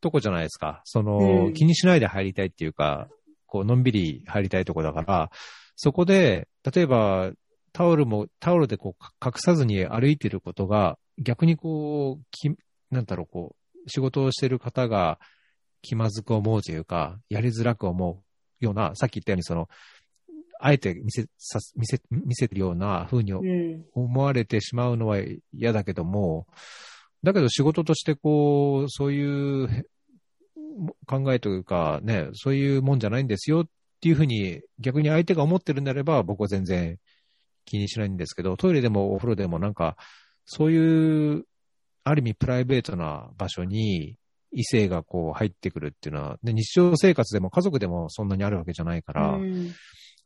[0.01, 0.81] とこじゃないですか。
[0.85, 3.07] その、うん気にしないで入りたいっていうか、
[3.47, 5.31] こう、のんびり入りたいとこだから、
[5.81, 7.31] そこで、例えば、
[7.71, 12.53] タオルも、タオルでこう、か隠さずに歩いてることが、逆にこう、き、
[12.91, 15.19] なんだろう、こう、仕事をしてる方が
[15.81, 19.69] 気まずく思うというか、やりづらく思うような、さっき言ったようにその、
[20.59, 23.85] あえて見せ、さ見せ、見せてるような風にうん。
[23.93, 25.19] 思われてしまうのは
[25.53, 26.45] 嫌だけども、
[27.23, 29.85] だけど仕事としてこう、そういうへ
[31.07, 33.67] 考えというかね、そういうもんじゃないんですよっ
[34.01, 36.97] ていうふうに逆に相手が思ってるんであれば僕は全然
[37.65, 39.97] 気にしないんですけど、トイレでもお風呂でもなんか、
[40.45, 41.45] そういう、
[42.03, 44.15] ある意味プライベートな場所に
[44.51, 49.73] 異性がこう入ってくるっていうのは、で日常生活でも家族でもそんなにあるわけじゃないから、うん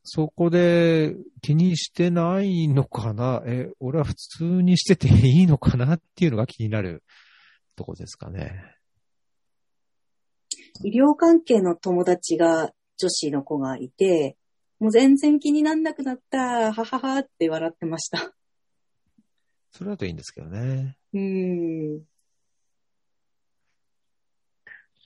[0.06, 3.42] そこで気にしてないのかな？
[3.46, 7.02] え、俺は普通にしてていいのかなっていうのが気になる
[7.74, 8.52] とこですかね。
[10.82, 14.36] 医療関係の友達が女子の子がいて、
[14.78, 18.34] もう全然気になんなくなった、はははって笑ってました。
[19.70, 20.96] それだといいんですけどね。
[21.12, 22.02] うん。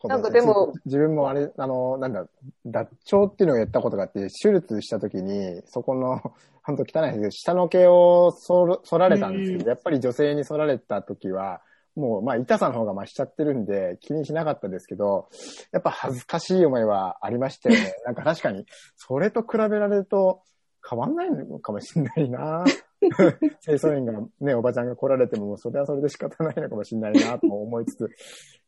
[0.04, 2.28] なんかでも、自分もあれ、あの、なんだ、
[2.64, 6.20] 脱腸っていうのをやったことがあって、手術した時に、そこの、
[6.62, 11.62] 本当汚いですけど、下の毛を剃られたんですけど、うんやっぱり女性に剃られた時は、
[11.96, 15.28] もう、まあ、痛さの方が増しちゃってるんで、気にしなかったですけど、
[15.72, 17.92] やっぱ恥ずかしい思いはありましたよね。
[18.06, 20.42] なんか確かに、それと比べられると、
[20.88, 22.64] 変わんないのかもしれないな
[23.62, 28.08] 清掃員がね、おばちゃんが来られても、もうそれはそれで仕方ないのかもしれないなとも思いつつ、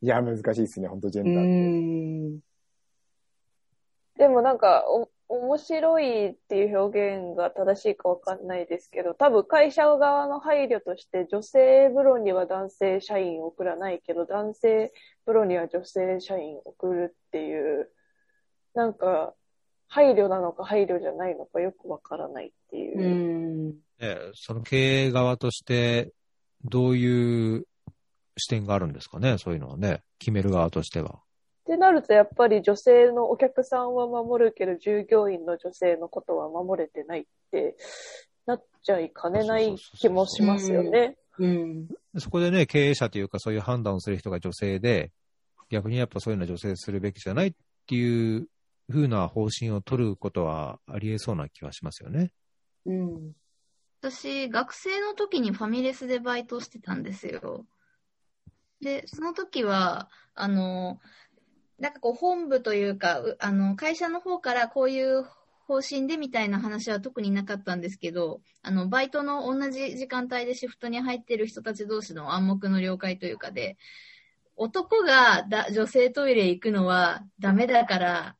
[0.02, 1.50] いや、難しいですね、本当ジェうンダーって。
[2.37, 2.40] ん。
[4.18, 14.92] でもなんか、お、面白いっていう表現が正しいかわかんないですけど、多分会社側の配慮として女性風呂には男性社員を送らないけど、男性
[15.24, 17.90] 風呂には女性社員を送るっていう、
[18.74, 19.34] なんか、
[19.86, 23.02] 配慮なのか配慮じゃないのかよくわからないっていうう。
[23.02, 23.68] ん。
[23.98, 26.12] ねその経営側として、
[26.64, 27.66] どういう
[28.36, 29.38] 視点があるんですかね？
[29.38, 30.02] そういうのはね。
[30.18, 31.20] 決める側としては。
[31.70, 37.76] ってなると、やっぱり女性のお客さんは守るけど、従業員の女性のことは守れてないって
[38.44, 41.16] なっちゃいかねない気もしますよね。
[41.38, 41.88] うん。
[42.18, 45.12] そこでね、経営者というかそういう判断をする人が女性で、
[45.70, 47.52] 逆にやっぱそういうのは女性するべきじゃないっ
[47.87, 48.48] ていう
[48.90, 52.33] 風な方針を取ることはあり得そうな気はしますよね。
[52.85, 53.33] うん。
[54.00, 57.64] 私、学生の時にファミレスでバイトしてたんですよ。
[58.80, 60.98] で、その時は、あの、
[61.80, 65.24] なんかこう本部というか、あの、会社の方からこういう
[65.66, 73.78] 方針でみたいな話は特になかったんですけど、あの、バイトの同じ時間帯でシフトに入ってる人たち同士の暗黙の了解というかで、
[74.56, 78.36] 男がだ女性トイレ行くのはダメだから、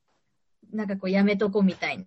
[0.71, 2.05] なんかこうやめとこみたいな。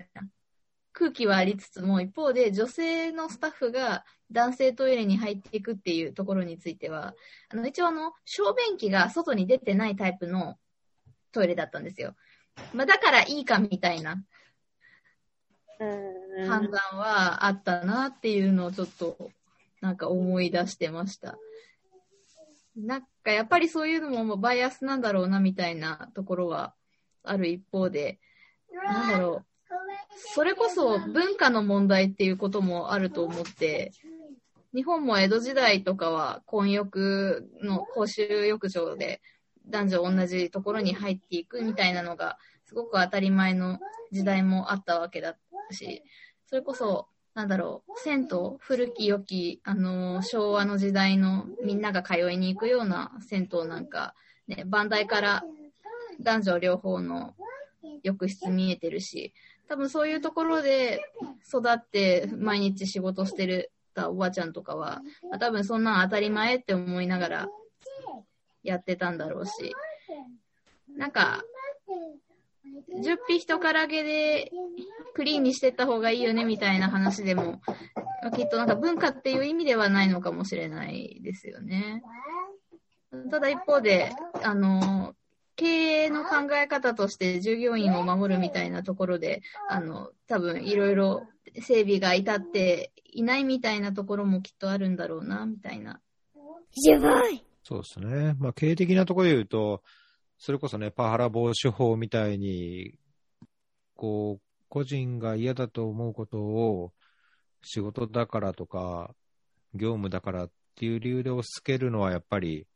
[0.92, 7.16] 空気はありつつも、一方で女性のスタッフが男性トイレに入っていくっていうところについては、
[7.50, 10.58] あの、一応あの、小便器が外に出てないタイプの
[11.34, 12.16] トイレだったんですよ。
[12.74, 14.24] まあ、だからいいかみたいな
[15.80, 19.32] うん判断はあったなっていうのをちょっと、
[19.82, 21.38] なんか思い出してました。
[22.76, 26.74] なんかやっぱりそういうのももうバイアスなんだろうなみたいなところは
[27.24, 28.20] ある一方で、
[28.72, 29.46] なんだろう。
[30.16, 33.92] それこそ文化の問題っていうこともあると思って、
[34.74, 39.22] 日本も江戸時代とかは混浴の公衆浴場で
[39.68, 43.80] 男女同じところに入っていくみたいなのがすごく当たり前の
[44.12, 45.38] 時代もあったわけだっ
[45.70, 46.04] たし、
[46.48, 54.14] それこそ、なんだろう、銭湯、古き良き、あの昭和の時代のみんなが通いに行くような銭湯なんか、
[54.48, 55.44] ね、番台から
[56.22, 57.34] 男女両方の
[58.04, 59.34] 浴室見えてるし、
[59.68, 61.02] 多分そういうところで
[61.48, 67.48] 育って毎日仕事してるたおばあちゃんとかは、まあ、多分そんなん当たり前って思いながら
[68.64, 69.74] やってたんだろうし、
[70.96, 71.44] なんか、
[73.02, 74.52] 10匹人からげで
[75.14, 77.62] クリーンにしてった方がいいよねみたいな話でも、
[78.22, 82.04] まあきっとなんか文化っていう意味ではないのかもしれないですよね。
[83.30, 84.12] ただ一方で、
[84.44, 85.14] あの、
[85.56, 91.28] 経営の考え方として従業員を守るみたいなところで、あの、多分いろいろ
[91.62, 96.00] 整備が至っていないみたいなところもきっとあるんだろうな、みたいな。
[97.64, 98.36] そうですね。
[98.40, 99.82] まあ、経営的なところで言うと、
[100.38, 102.96] それこそね、パワハラ防止法みたいに、
[103.96, 106.94] こう、個人が嫌だと思うことを
[107.64, 109.16] 仕事だからとか、
[109.74, 112.68] 業務だからっていう理由で押し付けるのはやっぱり、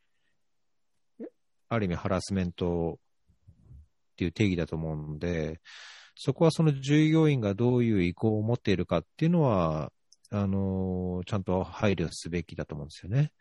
[1.70, 2.98] ある意味ハラスメント
[4.14, 5.60] っていう定義だと思うんで、
[6.16, 9.92] そこはその従業員がどういう意向を持っているかっていうのは、
[10.30, 13.32] あの、ちゃんと配慮すべきだと思うんですよね。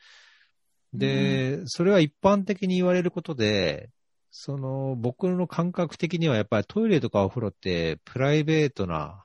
[0.92, 3.90] で、それは一般的に言われることで、
[4.30, 9.24] その、僕の感覚的にはやっぱりトイレとかお風呂ってプライベートな、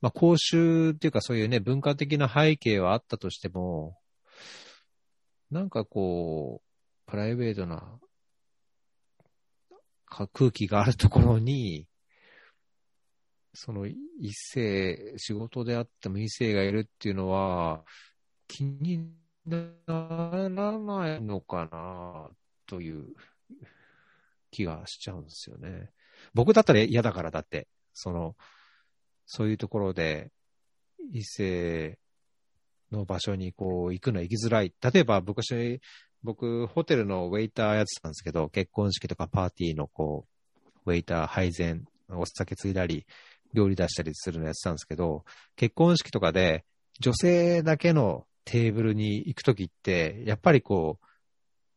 [0.00, 3.98] まあ、公衆っていうかそういうね、文化的な背景はあったとしても、
[5.50, 7.98] なんかこう、プライベートな
[10.32, 11.86] 空気があるところに、
[13.54, 13.96] その異
[14.32, 17.84] 性、仕事であっても異性がいるっていうのは、
[18.48, 19.12] 気に
[19.46, 22.30] ならないのかな、
[22.66, 23.06] という
[24.50, 25.90] 気がしちゃうんですよね。
[26.34, 28.36] 僕だったら嫌だからだって、その、
[29.26, 30.30] そういうところで、
[31.12, 31.98] 異性
[32.92, 34.72] の場所にこう行くの行きづらい。
[34.80, 35.42] 例えば僕、
[36.22, 40.26] 僕、ホテルのウェイターやってたんですけど、結婚式とかパーティーのこ
[40.84, 43.06] う、ウェイター配膳、お酒ついだり、
[43.54, 45.24] 料理出したりするのやってたんですけど、
[45.56, 46.64] 結婚式とかで
[47.00, 51.06] 女性だけのテーブルに行くときって、やっぱりこう、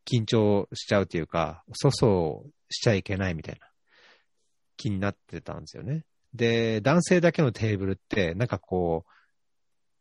[0.05, 3.67] 緊張しちゃうというか、粗相しちゃいけないみたいな
[4.77, 6.05] 気になってたんですよね。
[6.33, 9.11] で、男性だけのテーブルって、なんかこう、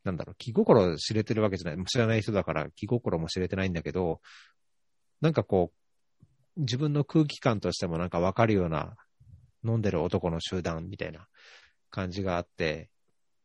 [0.05, 1.87] なんだろう、気心知れてるわけじゃない。
[1.87, 4.20] 知らない人だから気心も知れてないんだけど、
[5.20, 5.72] なんかこ
[6.57, 8.96] う、自分の空気感としてもなんかわかるような、
[9.64, 11.27] 飲んでる男の集団みたいな
[11.90, 12.90] 感じがあって、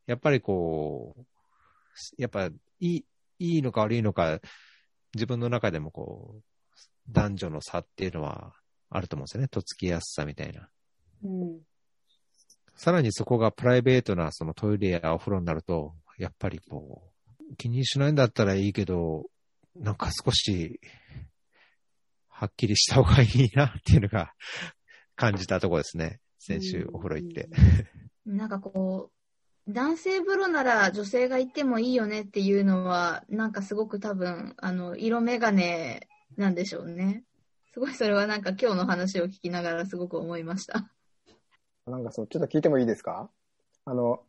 [0.06, 1.24] やっぱりこう、
[2.18, 3.06] やっぱいい、
[3.40, 4.40] いいのか悪いのか、
[5.14, 6.44] 自分の中でもこう、
[7.10, 8.54] 男女の差っていうのは
[8.90, 9.48] あると思うんですよね。
[9.48, 10.70] とっつきやすさみたいな。
[11.24, 11.60] うん。
[12.76, 17.12] さらにそこがプライベートなそのトイレやお風呂になると、やっぱりこ
[17.52, 19.26] う、気にしないんだったらいいけど、
[19.76, 20.80] なんか少し、
[22.28, 24.34] はっきりした方がいいなっていうのが
[25.16, 26.20] 感じたところですね。
[26.38, 27.50] 先週お風呂行って。
[28.26, 29.19] なんかこう、
[29.72, 36.00] 男性風呂なら女性が行ってもいいよねっていうのは、なんかすごく多分、あの、色眼鏡
[36.38, 37.24] なんでしょうね。
[37.72, 40.90] すごいそれはなんか今日の話を聞きながらすごく思いました。
[41.86, 43.30] なんかそう、ちょっと聞いてもいいですか？
[43.86, 44.22] あの、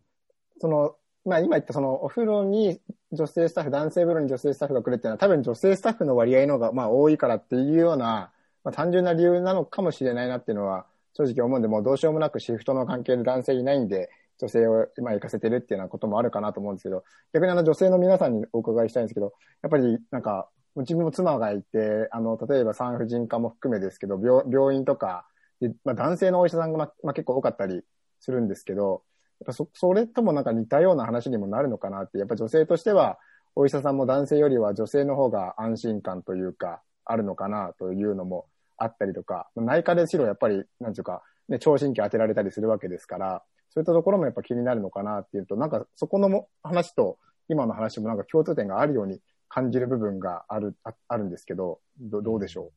[0.60, 2.80] その、まあ今言ったそのお風呂に
[3.12, 8.30] 女性スタッフ、男性風呂に女性スタッフが来るっていうのは多分女性スタッフの割合の方がまあ多いからっていうような、
[8.62, 25.26] まあ単純な理由なのかもしれないなっていうのは正直思うんで、もうどうしようもなくシフトの関係で男性いないんで、女性を今行かせてるっていうようなこともあるかなと思うんですけど、逆にあの女性の皆さんにお伺いしたいんですけど、やっぱりなんか、自分も妻がいて、あの、例えば産婦人科も含めですけど、病病院とか、
[25.60, 27.82] でまあ、男性のお医者さんが、ままあ、結構多かったり
[28.20, 29.02] するんですけど、
[29.40, 33.18] やっぱそ、それともなんか似たような話にもなるのかなって、やっぱ女性としては、
[33.56, 52.72] お医者さんも男性よりは女性の方が安心感というか、あるのかなというのもあったりとか、内科でしろやっぱり、なんていうか、ね、聴診器当てられたりするわけですから、そういったところもやっぱ気になるのかなっていうと、なんかそこのも話と今の話もなんか共通点があるように感じる部分がある、ああるんですけど、どどうでしょ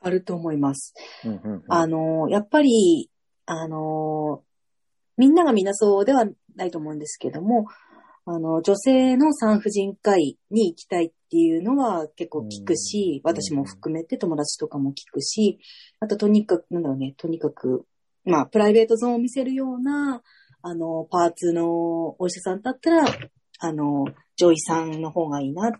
[0.00, 0.94] あると思います。
[1.24, 3.10] う、うんうんうん、あの、やっぱり、
[3.46, 4.42] あの、
[5.16, 6.26] みんながみんなそうでは
[6.56, 7.66] ないと思うんですけども、
[8.24, 15.58] あの、女性の産婦人科医に行きたいっていうのは結構聞くし、うん私も含めて友達とかも聞くし、
[16.00, 17.86] あととにかく、なんだろうね、とにかく、
[18.24, 20.22] まあ、プライベートゾーンを見せるような、
[20.62, 23.04] あの、パーツのお医者さんだったら、
[23.58, 24.04] あの、
[24.36, 25.72] 女医さんの方がいいなっ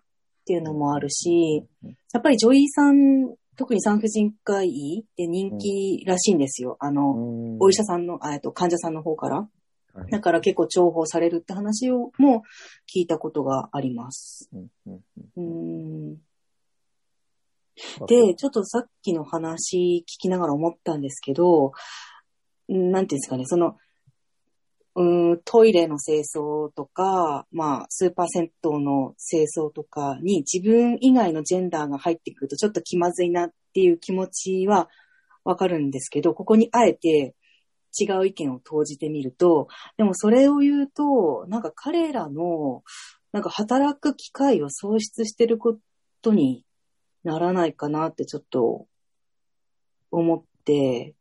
[0.45, 1.65] ていうのもあるし、
[2.13, 6.77] やっぱり女医さん、特に産婦人科医って人気らしいんですよ。
[6.81, 9.49] あの、お医者さんの、あえっと、患者さんの方から。
[9.95, 10.11] はい。
[10.11, 12.43] だから結構重宝されるって話をも
[12.93, 14.51] 聞いたことがあります。
[18.09, 21.73] で、ちょっとさっきの話聞きながら思ったんですけど、うん
[22.69, 23.77] なんていうんですかね、その、
[24.95, 34.91] うんトイレの清掃とか、まあ、スーパー銭湯の清掃とかに自分以外のジェンダーが入ってくるとちょっと気まずいなっていう気持ちは
[35.45, 37.35] わかるんですけど、ここにあえて
[37.99, 42.83] 違う意見を投じてみると、でもそれを言うと、なんか彼らの、
[43.33, 45.79] なんか働く機会を喪失してるこ
[46.21, 46.65] とに
[47.25, 48.87] ならないかなってちょっと
[50.11, 51.15] 思って、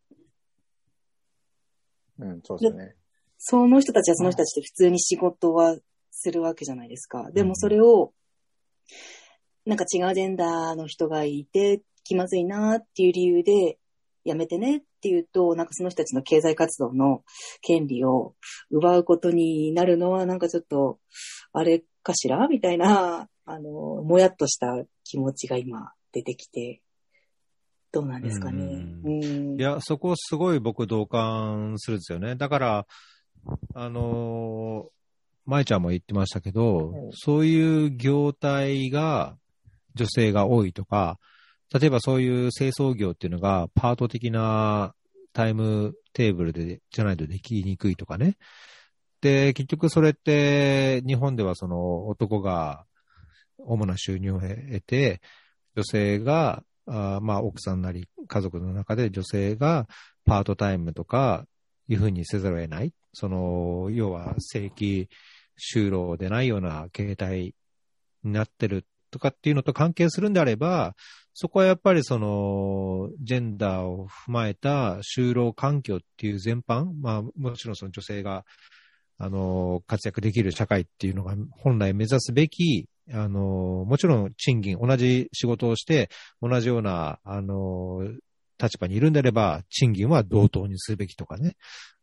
[2.21, 2.95] うん、そうですよね。
[3.37, 5.75] その人たちはその人たちで普通に仕事は
[6.11, 7.31] するわけじゃないですか。
[7.31, 8.13] でもそれを、
[9.65, 13.77] なんか違うジェンダーの人がいて気まずいなっていう理由で
[14.23, 17.23] やめてねっていうと、なんかその人たちの経済活動の
[17.61, 18.35] 権利を
[18.69, 20.99] 奪うことになるのはなんかちょっと、
[21.53, 23.69] あれかしらみたいな、あの、
[24.03, 24.67] もやっとした
[25.03, 26.81] 気持ちが今出てきて、
[27.91, 28.85] どうなんですかね。
[29.57, 32.35] いや、そこすごい僕同感するんですよね。
[32.35, 32.87] だから、
[33.73, 34.89] あのー、
[35.45, 39.35] 舞ちゃんも言ってましたけど、うんそういう業態が
[39.95, 41.19] 女性が多いとか、
[41.73, 44.93] 例えばそういう清掃業っていうのがパート的な
[45.33, 48.37] タイムテーブルで、じゃないとできにくいとかね。
[49.21, 52.85] で、結局それって日本ではその男が
[53.57, 55.21] 主な収入を得て、
[55.75, 59.87] 女性が、あまあ奥さんなり家族の中で女性が
[60.25, 61.45] パートタイムとか
[61.87, 62.93] いうふうにせざるを得ない。
[63.13, 65.09] その、要は正規
[65.73, 67.55] 就労でないような形態
[68.23, 70.95] になってるとかっていうのと関係するんであれば、
[71.33, 78.45] そこはやっぱりその、ジェンダーを踏まえた就労環境っていう全般、まあもちろんその女性が、
[79.17, 86.09] あの、活躍できる社会っていうのが本来目指すべき、あの、もちろん賃金、同じ仕事をして、
[86.41, 88.01] 同じような、あの、
[88.61, 91.55] 立場にいるんであれば、賃金は同等にすべきとかね。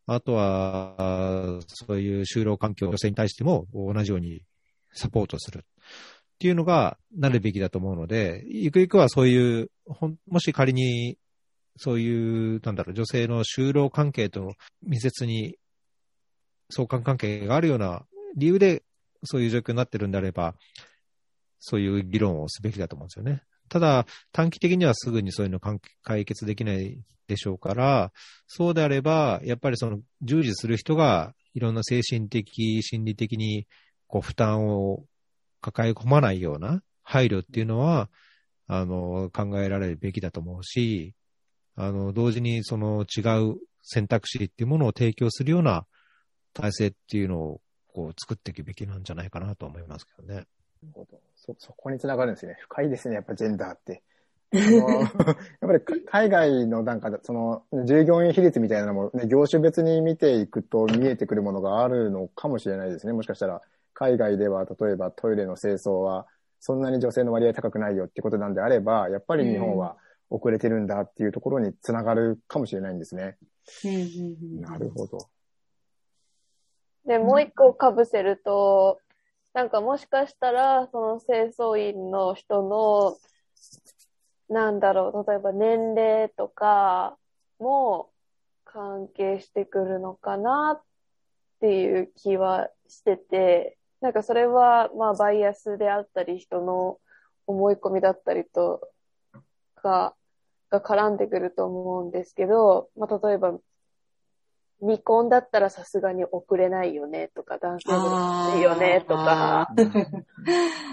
[0.06, 4.42] あとは、そういう就労環境、女性に対しても同じように
[4.92, 5.64] サポートする。
[5.64, 9.70] っていうのがなるべきだと思うので、ゆくゆくはそういう、
[10.28, 11.18] もし仮に、
[11.76, 14.52] そういう、なんだろう、女性の就労関係と
[14.82, 15.56] 密接に
[16.70, 18.04] 相関関係があるような
[18.36, 18.82] 理由で、
[19.24, 20.54] そういう状況になってるんであれば、
[21.60, 23.42] そういう議論をすべきだと思うんですよね。
[23.68, 25.60] ただ、短期的にはすぐにそういうの
[26.02, 28.12] 解決できないでしょうから、
[28.46, 33.66] そうであれば、やっぱりその従事する人がいろんな精神的、心理的に
[34.06, 35.04] こう負担を
[35.60, 38.10] 抱え込まないような配慮っていうのは、
[38.66, 41.14] あの、考えられるべきだと思うし、
[41.74, 45.86] あの、同時にその違う選択肢っていうものを提供するような
[46.52, 50.34] 体制っていうのをこう作っていくべきなんじゃないかなと思いますけどね。
[50.34, 50.46] なる
[50.92, 52.56] ほどそ、そこにつながるんですね。
[52.60, 54.02] 深いですね、やっぱジェンダーって。
[54.52, 55.06] やっ
[55.60, 63.12] ぱりか海外のなんか、その、従業員比率みたいなのも、ね、業種別に見ていくと見えてくるものがあるのかもしれないですね。
[63.12, 63.62] もしかしたら、
[63.94, 66.26] 海外では例えばトイレの清掃は、
[66.60, 69.96] そんなに女性の割合高くないよってことなんであれば、やっぱり日本は
[70.30, 73.36] 遅れてるんだっていうところにつながるかもしれないんですね。
[74.60, 75.28] なるほど。
[77.06, 79.00] で、もう一個被せると、
[79.54, 83.16] なんかもしかしたら、その清掃員の人の、
[84.48, 87.18] なんだろう、例えば年齢とか
[87.58, 88.10] も
[88.64, 90.82] 関係してくるのかなっ
[91.60, 96.98] ていう気はしてて、なんかそれは、まあバイアスであったり、人の
[97.46, 98.88] 思い込みだったりと
[99.74, 100.14] か、
[100.70, 103.58] が絡んでくると思うんですけど、まあ例えば、
[104.80, 109.68] 未婚だったらさすがに遅れないよねとか、男性でもいいよねとか、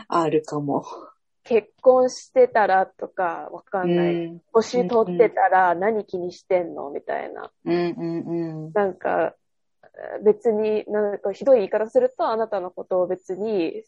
[0.07, 0.85] あるかも。
[1.43, 4.15] 結婚してたらとか、わかんない。
[4.15, 7.51] うん年取ってたら何気にしてんのみたいな。
[7.65, 8.71] うんうんうん。
[8.73, 9.35] なんか、
[10.23, 13.83] 別に、なんかひどい言い方すると、あなたのことを別に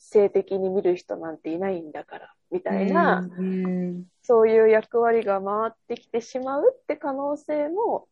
[0.00, 8.08] 性的に見る人なんていないんだから、みたいな、うんそういう役割が回ってきてしまうって可能性も、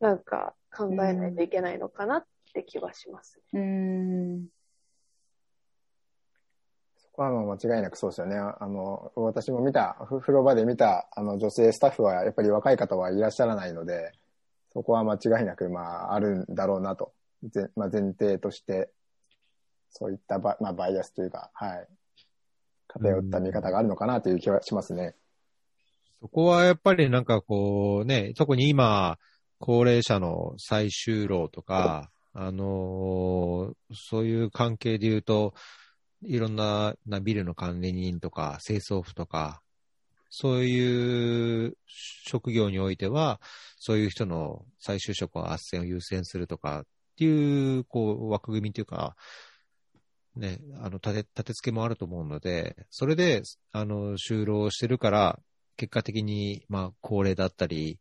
[0.00, 3.40] なんか考えないといけないのかなって気はします。
[3.52, 4.46] うん。
[6.96, 8.36] そこはもう間違いなくそうですよね。
[8.36, 14.12] あの、私も見た、ふ風呂場で見た、あの、女性スタッフは、やっぱり若い方はいらっしゃらないので、
[14.72, 15.80] そこは間違いなく、ま
[16.10, 17.12] あ、あるんだろうなと。
[17.44, 18.90] ぜまあ、前提として、
[19.90, 21.88] そういったバ,、まあ、バイアスというか、はい。
[22.88, 25.14] 偏った見方があるのかなという気はしますね。
[26.20, 29.18] そこはやっぱりなんかこうね、特に今、
[29.58, 35.54] 高齢者の再就労とか、あのーそういう関係で言うと、
[36.22, 39.62] いろんななビルの管理人とか、清掃婦とか、
[40.30, 43.40] そういう職業においては、
[43.78, 46.84] そういう人の再就職は斡旋を優先するとかっ
[47.16, 49.14] ていう、こう、枠組みというか、
[50.34, 55.38] ね、あの、立て、立て付けもあると思うので、それで、あの、就労してるから、
[55.76, 58.00] 結果的に、まあ、高齢だったり、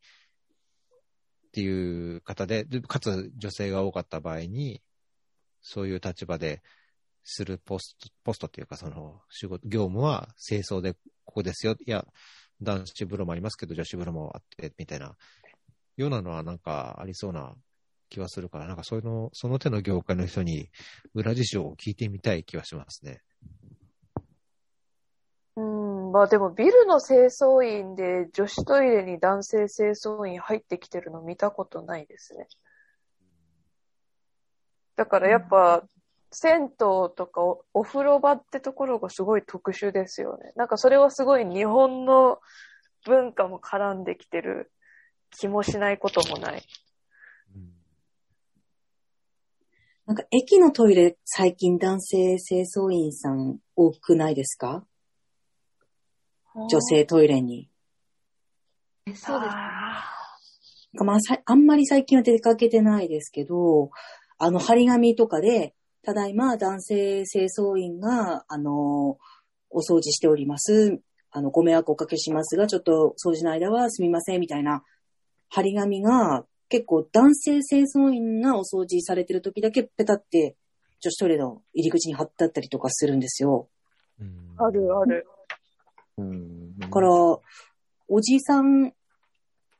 [1.53, 4.81] っていう方で、でかつ女性が多かった場合に、
[5.61, 6.63] そういう立場で
[7.23, 11.75] するポスト、ポストっていうか、その、仕事、業務は清掃でここですよ。
[11.85, 12.07] いや、
[12.59, 15.15] 男子風呂もありますけど、女子風呂もあって、みたいな、
[15.95, 17.53] ようなのはなんかありそうな
[18.09, 20.71] 気はするから、なんかそういうの、その手の業界の人に
[21.13, 23.21] 裏事情を聞いてみたい気はしますね。
[26.14, 32.47] うん、まあでもビルの清掃員で女子トイレに男性清掃員入ってきてるの見たことないですね。
[34.95, 35.84] だからやっぱ、
[36.36, 40.51] 銭湯とかおお風呂場ってところがすごい特殊ですよね。
[40.55, 42.39] なんかそれはすごい日本の
[43.05, 44.72] 文化も絡んできてる
[45.30, 46.64] 気もしないこともない。
[50.05, 54.86] なんか駅のトイレ最近男性清掃員さん多くないですか？
[56.55, 57.69] 女性トイレに。
[59.05, 59.51] えそうです。
[59.51, 60.03] あ
[61.03, 63.89] まあ、さあんまり最近は出かけてないですけど、
[64.37, 65.73] あの、張り紙とかで、
[66.03, 69.17] ただいま男性清掃員が、あの、
[69.69, 70.99] お掃除しております。
[71.31, 74.83] あの、ご迷惑をおかけしますが、ちょっと掃除の間はすみません、みたいな
[75.49, 80.55] 張り紙が、結構男性清掃員がお掃除されてる時だけペタって
[80.99, 83.67] 女子トイレの入り口に貼ってあったりとかするんですよ。
[84.19, 85.25] うんあるある。
[86.18, 86.78] うん。
[86.78, 87.09] だから、
[88.07, 88.93] おじさん。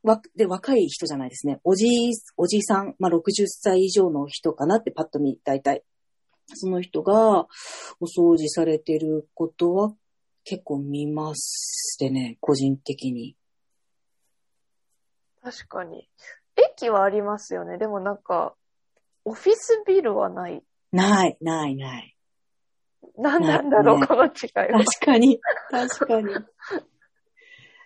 [0.04, 1.62] わ、で、若い人じゃないですね。
[1.64, 1.88] おじ、
[2.36, 5.84] おじさん、まあ、60歳以上の人かなってパッと見、大体。
[6.48, 7.48] その人が
[8.00, 9.94] お掃除されてることは
[10.44, 13.38] 結構見ますでね、個人的に。
[15.42, 16.10] 確かに。
[16.56, 17.78] 駅はありますよね。
[17.78, 18.18] でもなん。
[18.18, 18.56] か、
[19.26, 20.64] オフィスビルはない。
[20.92, 22.16] ない、ない、ない。
[23.18, 24.84] 何なんだろう、ねこの違いは。
[24.84, 25.40] 確かに、
[25.70, 26.28] 確かに。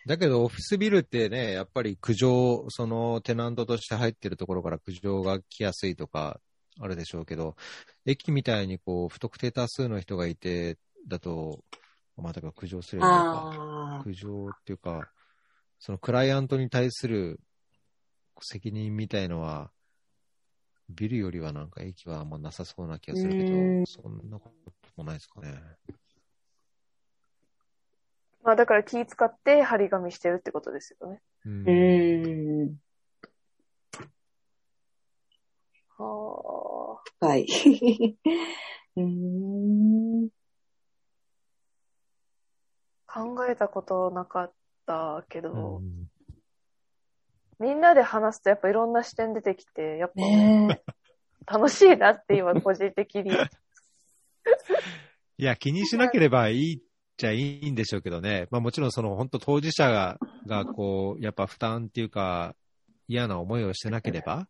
[0.07, 6.39] だけど、オフィスビルってね、やっぱり苦情、そのテナントとして入ってるところから苦情が来やすいとか、
[6.79, 7.55] あるでしょうけど、
[8.05, 11.63] 駅みたいにこう、不特定多数の人がいて、だと、
[12.15, 13.13] まあ、だから苦情するのか。
[13.15, 15.11] ああ、苦情っていうか、
[15.79, 17.39] そのクライアントに対する
[18.41, 19.71] 責任みたいのは、
[20.89, 24.51] ビルよりはなんか駅はあんまなさそうな気がするけうんど、そんなこ
[24.97, 25.61] ともないですかね。
[28.43, 31.21] まあだから気使って張り紙してるってことですよね。
[31.45, 31.63] うん
[32.65, 32.75] ん、
[35.97, 37.45] ははい。
[38.95, 39.03] うー
[40.25, 40.29] ん、
[43.07, 43.23] あ。
[43.23, 44.53] 考えたことなかっ
[44.85, 46.07] たけど、うん
[47.59, 51.51] みんなで話すとやっぱいろんな視点出てきて、やっぱねえ。
[51.51, 53.31] 楽しいなって今個人的に。
[55.37, 56.79] いや、気にしなければいいっ
[57.17, 58.47] ちゃいいんでしょうけどね。
[58.51, 62.55] まあもちろんその本当当事者が、がこう、やっぱ負担っていうか、
[63.07, 64.47] 嫌な思いをしてなければ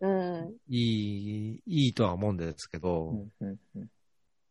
[0.00, 0.54] うん。
[0.68, 3.88] いい、いいとは思うんですけど、うんうんうん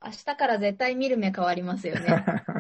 [0.06, 2.26] 明日から絶対見る目変わりますよね。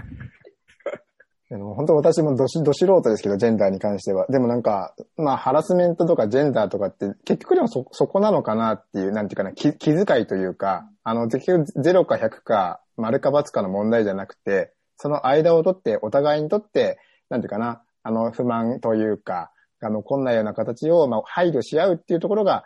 [1.54, 4.26] でも本当私もどし、ど素人ですけど、ジェンダーに関しては。
[4.26, 16.98] でもなんか、まあ、ハラスメントとかジェンダーとかって、結局でもそ、そこなのかなっていう、なんていうかな、気気遣いというか、あの、結局0か100か、丸か×かの問題じゃなくて、その間を取って、お互いにとって、
[17.30, 22.64] なんていうかな、あの、不満というか、あの、こんなような形を、まあ、配慮し合うっていうところが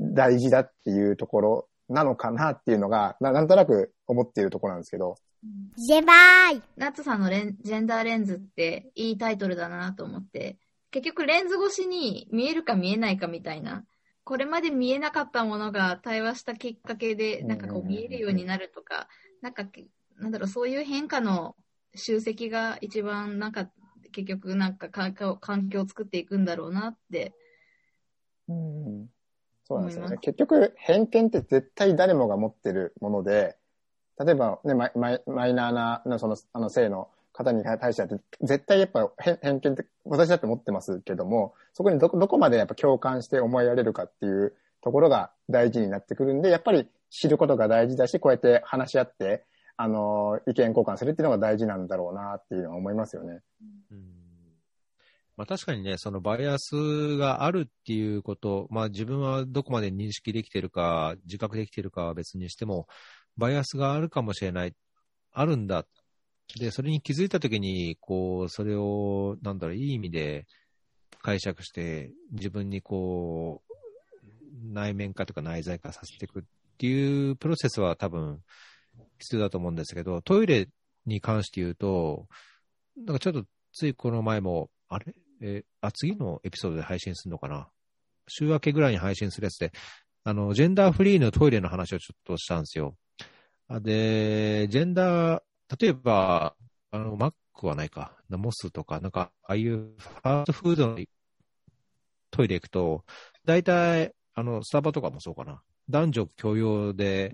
[0.00, 5.14] 大事だっていうところなのかなっていうのが、ななんとなく思っているところなんですけど。
[5.76, 10.56] ジェバーイナッツさんのレンジェンダーレンズっていいタイトルだなと思って、
[10.90, 13.84] 結局レンズ越しに見えるか見えないかみたいな、
[14.22, 19.08] これまで見えなかったものが対話したきっかけで、なんかこう見えるようになるとか、
[19.42, 19.86] なんかけ、
[20.16, 21.56] なんだろう、そういう変化の
[21.94, 23.68] 集積が一番なんか
[24.12, 27.34] 結局なんか環境環境を作っていくんだろうなって。
[28.48, 29.08] うん。
[29.64, 30.08] そうなんですよ。
[30.08, 30.18] ね。
[30.18, 33.56] 結局、偏見って絶対誰もが持ってるもので、
[34.18, 38.08] 例えばね、マイマイナーな、その、あの、性の方に対しては、
[38.40, 49.44] 絶対やっぱ偏偏見って私だって持ってますけども、そこにど、どこまでやっぱ共感して思いやれるかっていうところが大事になってくるんで、やっぱり知ることが大事だし、こうやって話し合って、
[49.76, 53.40] あの、意見交換するっていうのが大事なんだろうなっていうのは思いますよね。
[53.90, 54.24] うん
[55.36, 62.86] まあ確かにね、そのバイアスがあるっていうこと、まあ自分はどこまで認識できてるか、自覚できてるかは別にしても、
[63.36, 64.74] バイアスがあるかもしれない、
[65.32, 65.86] あるんだ。
[66.58, 70.46] で、それに気づいたときに、こう、それを、なんだろう、いい意味で
[71.22, 73.74] 解釈して、自分にこう、
[74.72, 76.42] 内面化とか内在化させていくっ
[76.78, 78.40] ていうプロセスは多分
[79.18, 80.68] 必要だと思うんですけど、トイレ
[81.06, 82.26] に関して言うと、
[82.96, 85.14] なんかちょっとついこの前も、あれ？
[85.40, 87.68] えあ、次のエピソードで配信するのかな？
[88.28, 89.72] 週明けぐらいに配信するやつで、
[90.22, 92.94] あの、ジェンダーフリーのトイレの話をちょっとしたんですよ。
[93.68, 95.42] あで、ジェンダー、
[95.80, 96.54] 例えば、
[96.90, 100.98] あの、マックはないか、モスとか、なんか、ああいうファーストフードの
[102.30, 103.04] トイレ行くと、
[103.44, 105.62] 大体、あの、スタバとかもそうかな。
[105.88, 107.32] 男女共用で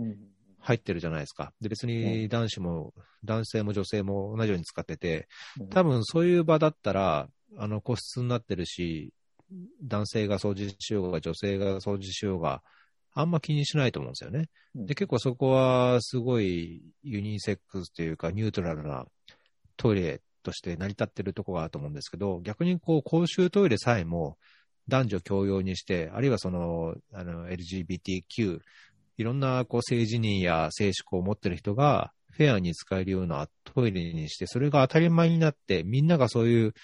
[0.60, 1.52] 入ってるじゃないですか。
[1.60, 5.28] で、別に男子も、男性も女性も同じように使ってて、
[5.70, 9.12] 多分そういう場だったら、あの、個室になってるし、
[9.82, 12.62] 男性が掃除しようが、女性が掃除しようが、
[13.12, 14.48] あんま気にしないと思うんですよね。
[14.74, 19.04] うんで、結構そこはすごいユニセックスというかニュートラルな
[19.76, 24.38] トイレとして成り立ってるところがあると思うんですけど、逆にこう公衆トイレさえも
[24.88, 28.60] 男女共用にして、あるいはその、あの、LGBTQ、
[29.16, 36.74] いろんなこう性自認や性思考を持ってる人がフェアに使えるようなトイレにして、それが当たり前になって、みんながそういう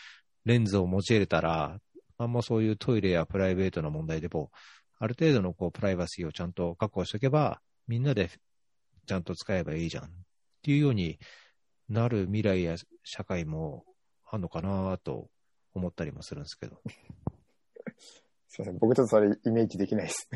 [0.44, 1.78] レンズを用いれたら、
[2.18, 4.50] あんまそういうトイレやプライベートな問題でも、
[4.98, 8.30] ある程度のこうプライバシーをちゃんと確保しておけば、みんなで
[9.06, 10.08] ちゃんと使えばいいじゃんっ
[10.62, 11.18] ていうように
[11.88, 13.84] なる未来や社会も
[14.24, 15.28] あるのかなと
[15.74, 16.80] 思ったりもするんですけど。
[18.48, 18.78] すいません。
[18.78, 20.28] 僕ちょっとそれイメージできないです。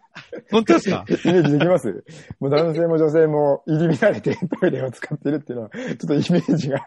[0.50, 1.04] 本当ですか？
[1.08, 2.04] イメージできます
[2.40, 6.86] もう男性も女性も入り乱れてトイレを使ってるっていうのは、ちょっとイメージが。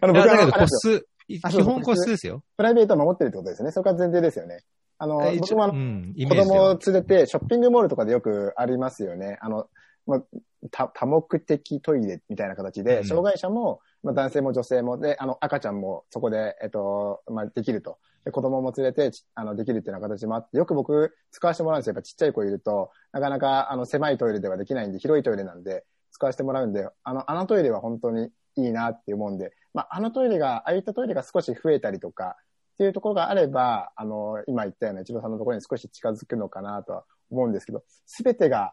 [0.00, 1.06] あの、いや、だけど個あれですよ室、
[1.42, 2.44] あそう基本個室ですよ。
[2.56, 3.72] プライベートを守ってるってことですよね。
[3.72, 4.60] そこが前提ですよね。
[5.00, 9.38] あの、え僕もうん、イ子供を連れてショッピングモールとかでよくありますよね。
[9.40, 9.66] あの、
[10.06, 10.22] まあ、
[10.70, 17.96] 多多目的トイレみたいな形で、うん障害者も、まあ、男性も女性も、で、あの、赤ちゃんもそこで、えっと、まあ、できると。
[18.26, 21.94] で、子供も連れて、ちあの、できるっていうような形もあって、よく僕、使わせてもらうんですよ。
[21.94, 32.36] やっぱちっちゃい子いると、なかなか、あの、狭いトイレではできないんで、広いトイレなんで、使わせてもらうんで、あの、あのトイレは本当にいいなって思うんで、まあ、あのトイレが、ああいったトイレが少し増えたりとか、
[32.80, 38.72] っていうところがあれば、あの、今言ったような一郎さんのところに少し近づくのかなとは思うんですけど、すべてが、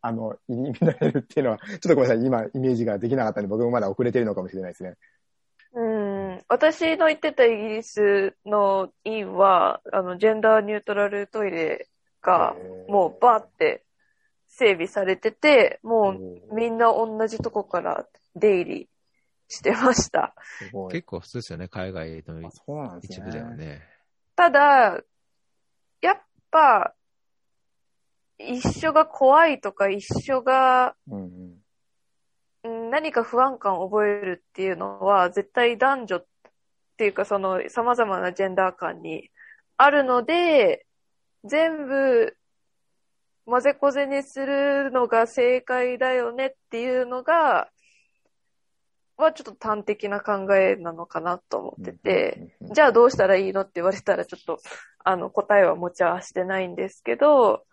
[0.00, 4.94] あの、入り乱れるっていうのは、ちょっとごめんなさい、今イメージができなかったんで、僕もまだ遅れてるのかもしれないですね。
[5.74, 6.42] うん。
[6.48, 11.88] 私の言ってたイギリスの院は、あの、ジェンダーニュートラルトイレ
[12.22, 12.56] が、
[12.88, 13.84] もうバーって
[14.48, 16.12] 整備されてて、も
[16.50, 18.88] うみんな同じとこから出入り
[19.52, 20.34] してました。
[20.90, 22.50] 結構普通ですよね、海外の。
[23.02, 23.82] 一部ではね。
[24.34, 25.02] ただ、
[26.00, 26.94] やっぱ、
[28.38, 30.96] 一緒が怖いとか一緒が。
[31.06, 31.58] うん
[32.64, 36.26] 何か不安感を覚えるっていうのは絶対男女っ
[36.96, 39.30] ていうかその様々なジェンダー感に
[39.76, 40.86] あるので、
[41.42, 42.36] 全部
[43.46, 47.68] 混ぜこぜにするのが正解だよねっていうのが、
[49.22, 54.58] はちょっと端的な考えなのかなと思ってて、じゃあどうしたらいいのって言われたらちょっと、
[55.04, 57.64] あの、答えは持ち合わせてないんですけど、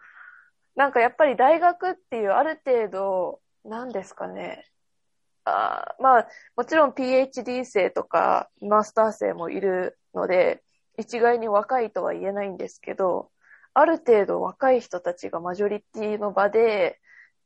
[0.76, 4.66] なんかやっぱり大学っていうある程度、何ですかね。
[5.46, 10.64] あーまあ、もちろん PhD 生とかマスター生もいるので、
[10.98, 13.32] 一概に若いとは言えないんですけど、
[13.74, 17.00] ある程度若い人たちがマジョリティの場で、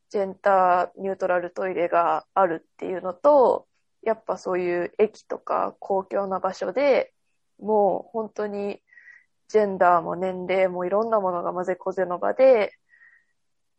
[0.10, 3.68] ジェンダーニュートラルトイレがあるっていうのと、
[4.06, 7.14] やっぱそういう駅とか公共な場所で
[7.60, 8.82] もう本当に
[9.48, 12.74] ジェンダーも年齢もいろんなものが混ぜこぜの場で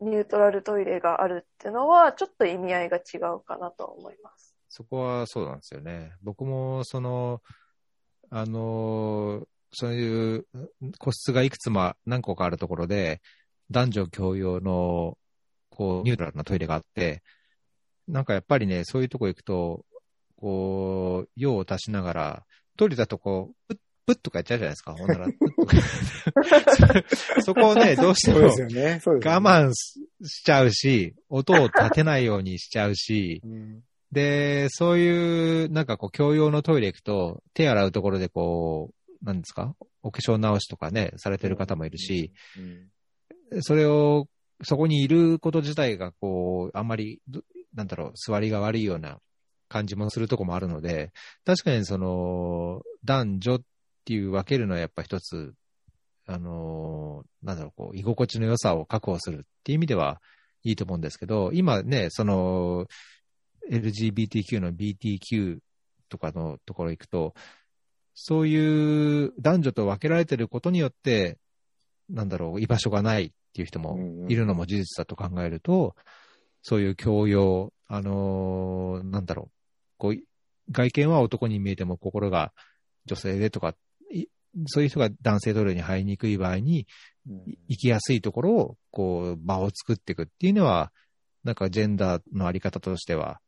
[0.00, 4.54] ニュートラルトイレがあるっていうのはちょっと意味合いが違うかなと思います。
[4.68, 6.12] そこはそうなんですよね。
[6.20, 7.40] 僕も、その、
[8.30, 10.46] あの、そういう
[10.98, 13.20] 個室がいくつも何個かあるところで、
[13.70, 15.16] 男女共用の、
[15.70, 17.22] こう、ニュートラルなトイレがあって、
[18.08, 19.84] なんかやっぱりね、そういうとこ行くと、
[20.44, 22.44] こう、用を足しながら、
[22.76, 25.26] トイレだとこう、プッ、プッとかやっちゃうじゃないですか、ほんなら。
[27.40, 28.40] そこをね、どうしても。
[28.40, 28.50] 我
[29.40, 33.80] 慢しちゃうし、音を立てないようにしちゃうし、うん。
[34.12, 38.90] で、そういう、なんかこう、共用のトイレ行くと、手洗うところでこ
[39.22, 39.74] う、なんですか？
[40.02, 42.32] お化粧直しとかね、されてる方もいるし、
[43.50, 43.62] うん。
[43.62, 44.28] それを、
[44.62, 47.40] そこにいること自体がこう、あんまり、ど
[47.74, 49.20] なんだろう、座りが悪いような
[49.74, 51.12] 感じもするとこもあるので、
[51.44, 53.60] 確かにその、男女っ
[54.04, 55.52] ていう分けるのはやっぱ一つ、
[56.28, 60.20] あの、なんだろう、こう、居心地の良さを確保するっていう意味では
[60.62, 62.86] いいと思うんですけど、今ね、その、
[63.68, 65.58] LGBTQ の BTQ
[66.08, 67.34] とかのところ行くと、
[68.14, 71.38] そういう男女と分けられてることによって、
[72.08, 73.98] なんだろう、居場所がないっていう人も
[74.28, 75.96] いるのも事実だと考えると、
[76.62, 79.53] そういう教養、あのーなんだろう、
[79.98, 80.16] こう、
[80.70, 82.52] 外見は男に見えても心が
[83.06, 83.74] 女性でとか、
[84.10, 84.26] い
[84.66, 86.86] そういう人が男性トイレに入りにくい場合に、
[87.46, 90.92] い行きやすいところを、こう、場を作っていくっていうのは、
[91.42, 93.40] なんかジェンダーのあり方としては、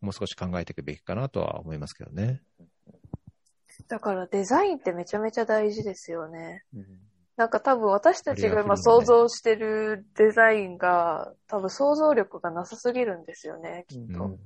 [0.00, 2.42] もう少し考えていくべきかなとは思いますけどね。
[3.88, 6.62] だからデザインってめちゃめちゃ大事ですよね。
[6.74, 6.84] うん。
[7.36, 14.24] なんか多分私たちが今想像してるデザインが多分想像力がなさすぎるんですよね、きっと。
[14.24, 14.30] うん。
[14.32, 14.38] よ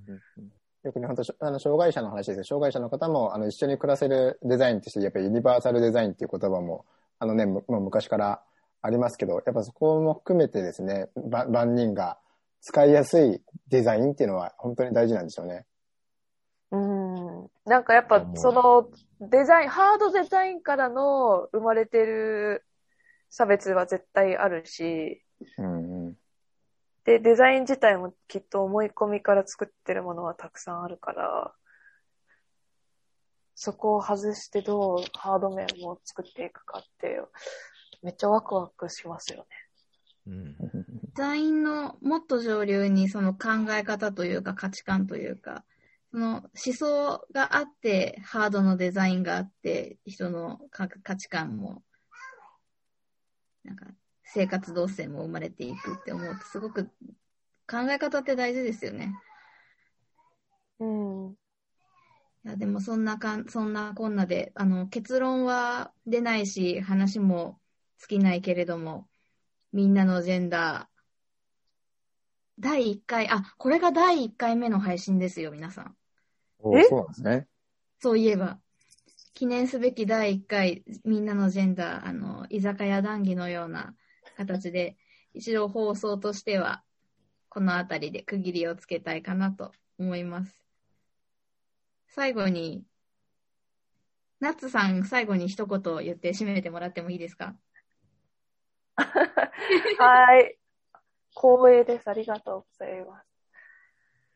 [0.92, 2.44] くね、本当あの、障害者の話ですよ。
[2.44, 6.84] 障害者の方も、あの、一緒に暮らせるデザインとして、やっぱりユニバーサルデザインっていう言葉も、
[7.18, 8.42] あのね、むもう昔から
[8.82, 12.18] ありますけど、やっぱそこも含めてですね、ば万人が
[12.60, 15.64] 使いやすいデザインっていうのは本当に大事なんでしょうね。
[16.70, 17.50] うん。
[17.64, 18.88] なんかやっぱその
[19.20, 22.64] デザイン、ハードデザインからの生まれてる
[23.30, 25.22] 差別は絶対あるし、
[25.56, 25.97] うんうん。
[27.08, 31.54] で、デザイン自体もきっと思い込みから作ってるものはたくさんあるから、
[33.54, 37.18] そこを外してどうハード面を作っていくかって、
[38.02, 39.44] めっちゃワクワクしますよね。
[40.26, 40.52] うん。
[40.52, 40.56] デ
[41.14, 45.64] ザインのもっと上流にその考え方というか価値観というか、
[46.10, 51.82] その思想があって、ハードのデザインがあって、人の価価値観も、
[53.64, 53.86] なんか
[54.34, 56.90] 生活動線も生まれていくって思うと、すごく
[57.70, 59.14] 考え方って大事ですよね。
[60.80, 61.30] うん。
[62.44, 67.58] いや、でもそんなかん、そんなこんなで、あの、結論は出ないし、話も
[67.98, 69.08] 尽きないけれども、
[69.72, 70.98] みんなのジェンダー、
[72.60, 75.96] 第1回、あ、これが第1回目の配信ですよ、皆さん。
[76.74, 76.82] え？
[76.82, 77.46] おそうなんですね。
[78.00, 78.58] そういえば、
[79.34, 83.94] 記念すべき第1回、みんなのジェンダー、あの、居酒屋談義のような
[84.38, 84.96] 形で、
[85.34, 86.82] 一度放送としては、
[87.48, 90.64] このあたりで区切りをつけたいかなと思います。
[92.06, 92.84] 最後に、
[94.40, 97.56] ナッツさん、最後に一言言って締めてもらってもいいですか？
[98.96, 100.56] はい。
[101.30, 102.08] 光栄です。
[102.08, 103.26] ありがとうございます。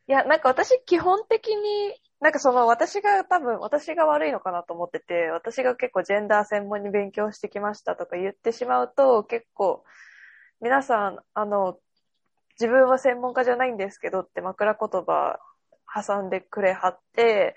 [0.08, 9.82] いや、なんか私基本的に、なんかその私が多分私が悪いのかなと思ってて、私が結構ジェンダー専門に勉強してきましたとか言ってしまうと結構
[10.60, 11.78] 皆さん、あの、
[12.60, 15.40] 自分は専門家じゃないんですけどって枕言葉
[16.06, 17.56] 挟んでくれはって、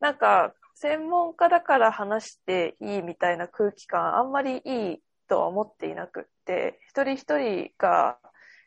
[0.00, 8.18] なんか専門家だから話していいみたいな空気感あんまりいいとは思っていなくって、一人一人が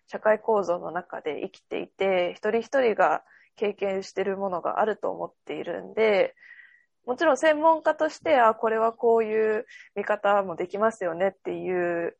[0.07, 3.23] 社会構造の中で生きていて、一人一人が
[3.59, 6.33] 経験してるものがあると思っているんで、
[7.05, 12.15] もちろん専門家として、あ、これはこういう見方もできますよねっていう、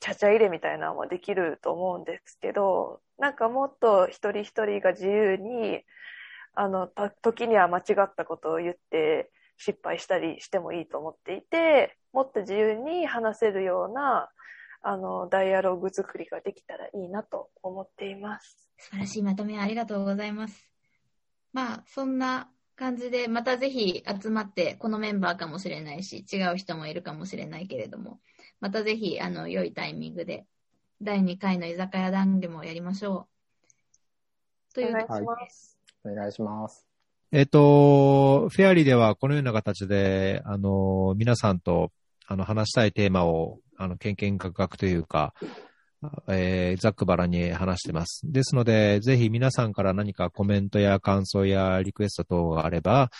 [0.00, 5.80] ちゃちゃ入れみたいなのもできると思うんですけど、なんかもっと一人一人が自由に、
[6.54, 6.88] あの、
[7.22, 14.28] 時には間違ったことを言って失敗したりしてもいいと思っていて、もっと自由に話せるような、
[14.82, 18.63] あの、ダイアログ作りができたらいいなと思っています。
[18.78, 20.68] 素晴らしいまとめありがとうございます。
[21.52, 28.20] まあ、そんな感じで、またぜひ集まって、このメンバーかもしれないし、違う人もいるかもしれないけれども、
[28.60, 30.46] またぜひ、あの、良いタイミングで、
[31.00, 33.28] 第2回の居酒屋談義もやりましょ
[34.72, 34.74] う。
[34.74, 35.78] というお願いします。
[36.04, 36.86] お願いします。
[37.30, 41.92] えっ、と、フェアリーではこのような形で、あの、皆さんと、
[42.26, 45.34] あの、話したいテーマを、あの、けんけんがくがくというか、
[46.28, 48.22] えーざっくばらに話してます。
[48.24, 53.10] ですので、ぜひ皆さんから何かコメントや感想やリクエスト等があれば、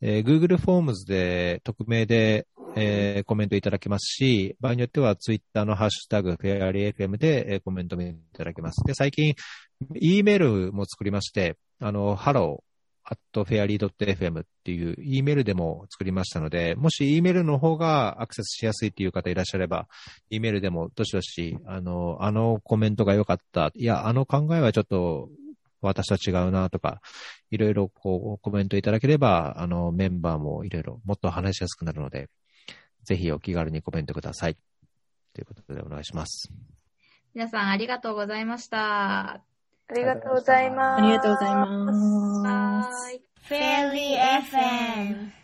[0.00, 8.82] えー Google フォームズで匿名で、えーコメントいただけますし、場合によっては Twitter のハッシュタグ、フェアリー FM で、えーコメントもいただけます。
[8.86, 9.34] で、最近、
[9.96, 19.88] E メールも作りまして、あの、 hello、at fairy.fm っていう E メールでも作りましたので、もし E メールの方がアクセスしやすいっていう方いらっしゃれば、
[20.30, 25.28] E メールでもどしどし、あの、あのコメントが良かった、いや、あの考えはちょっと
[25.80, 27.00] 私と違うなとか、
[27.50, 32.28] いろいろこうコメントいただければ、あの、メンバーもいろいろもっと話しやすくなるので、
[33.04, 34.56] ぜひお気軽にコメントください。
[35.32, 36.52] ということでお願いします。
[37.34, 39.49] 皆さんありがとうございました。
[39.90, 41.02] ありがとうございます。
[41.02, 41.98] ありがとうございます。
[42.46, 43.24] はーい。
[43.48, 45.39] Fairy FM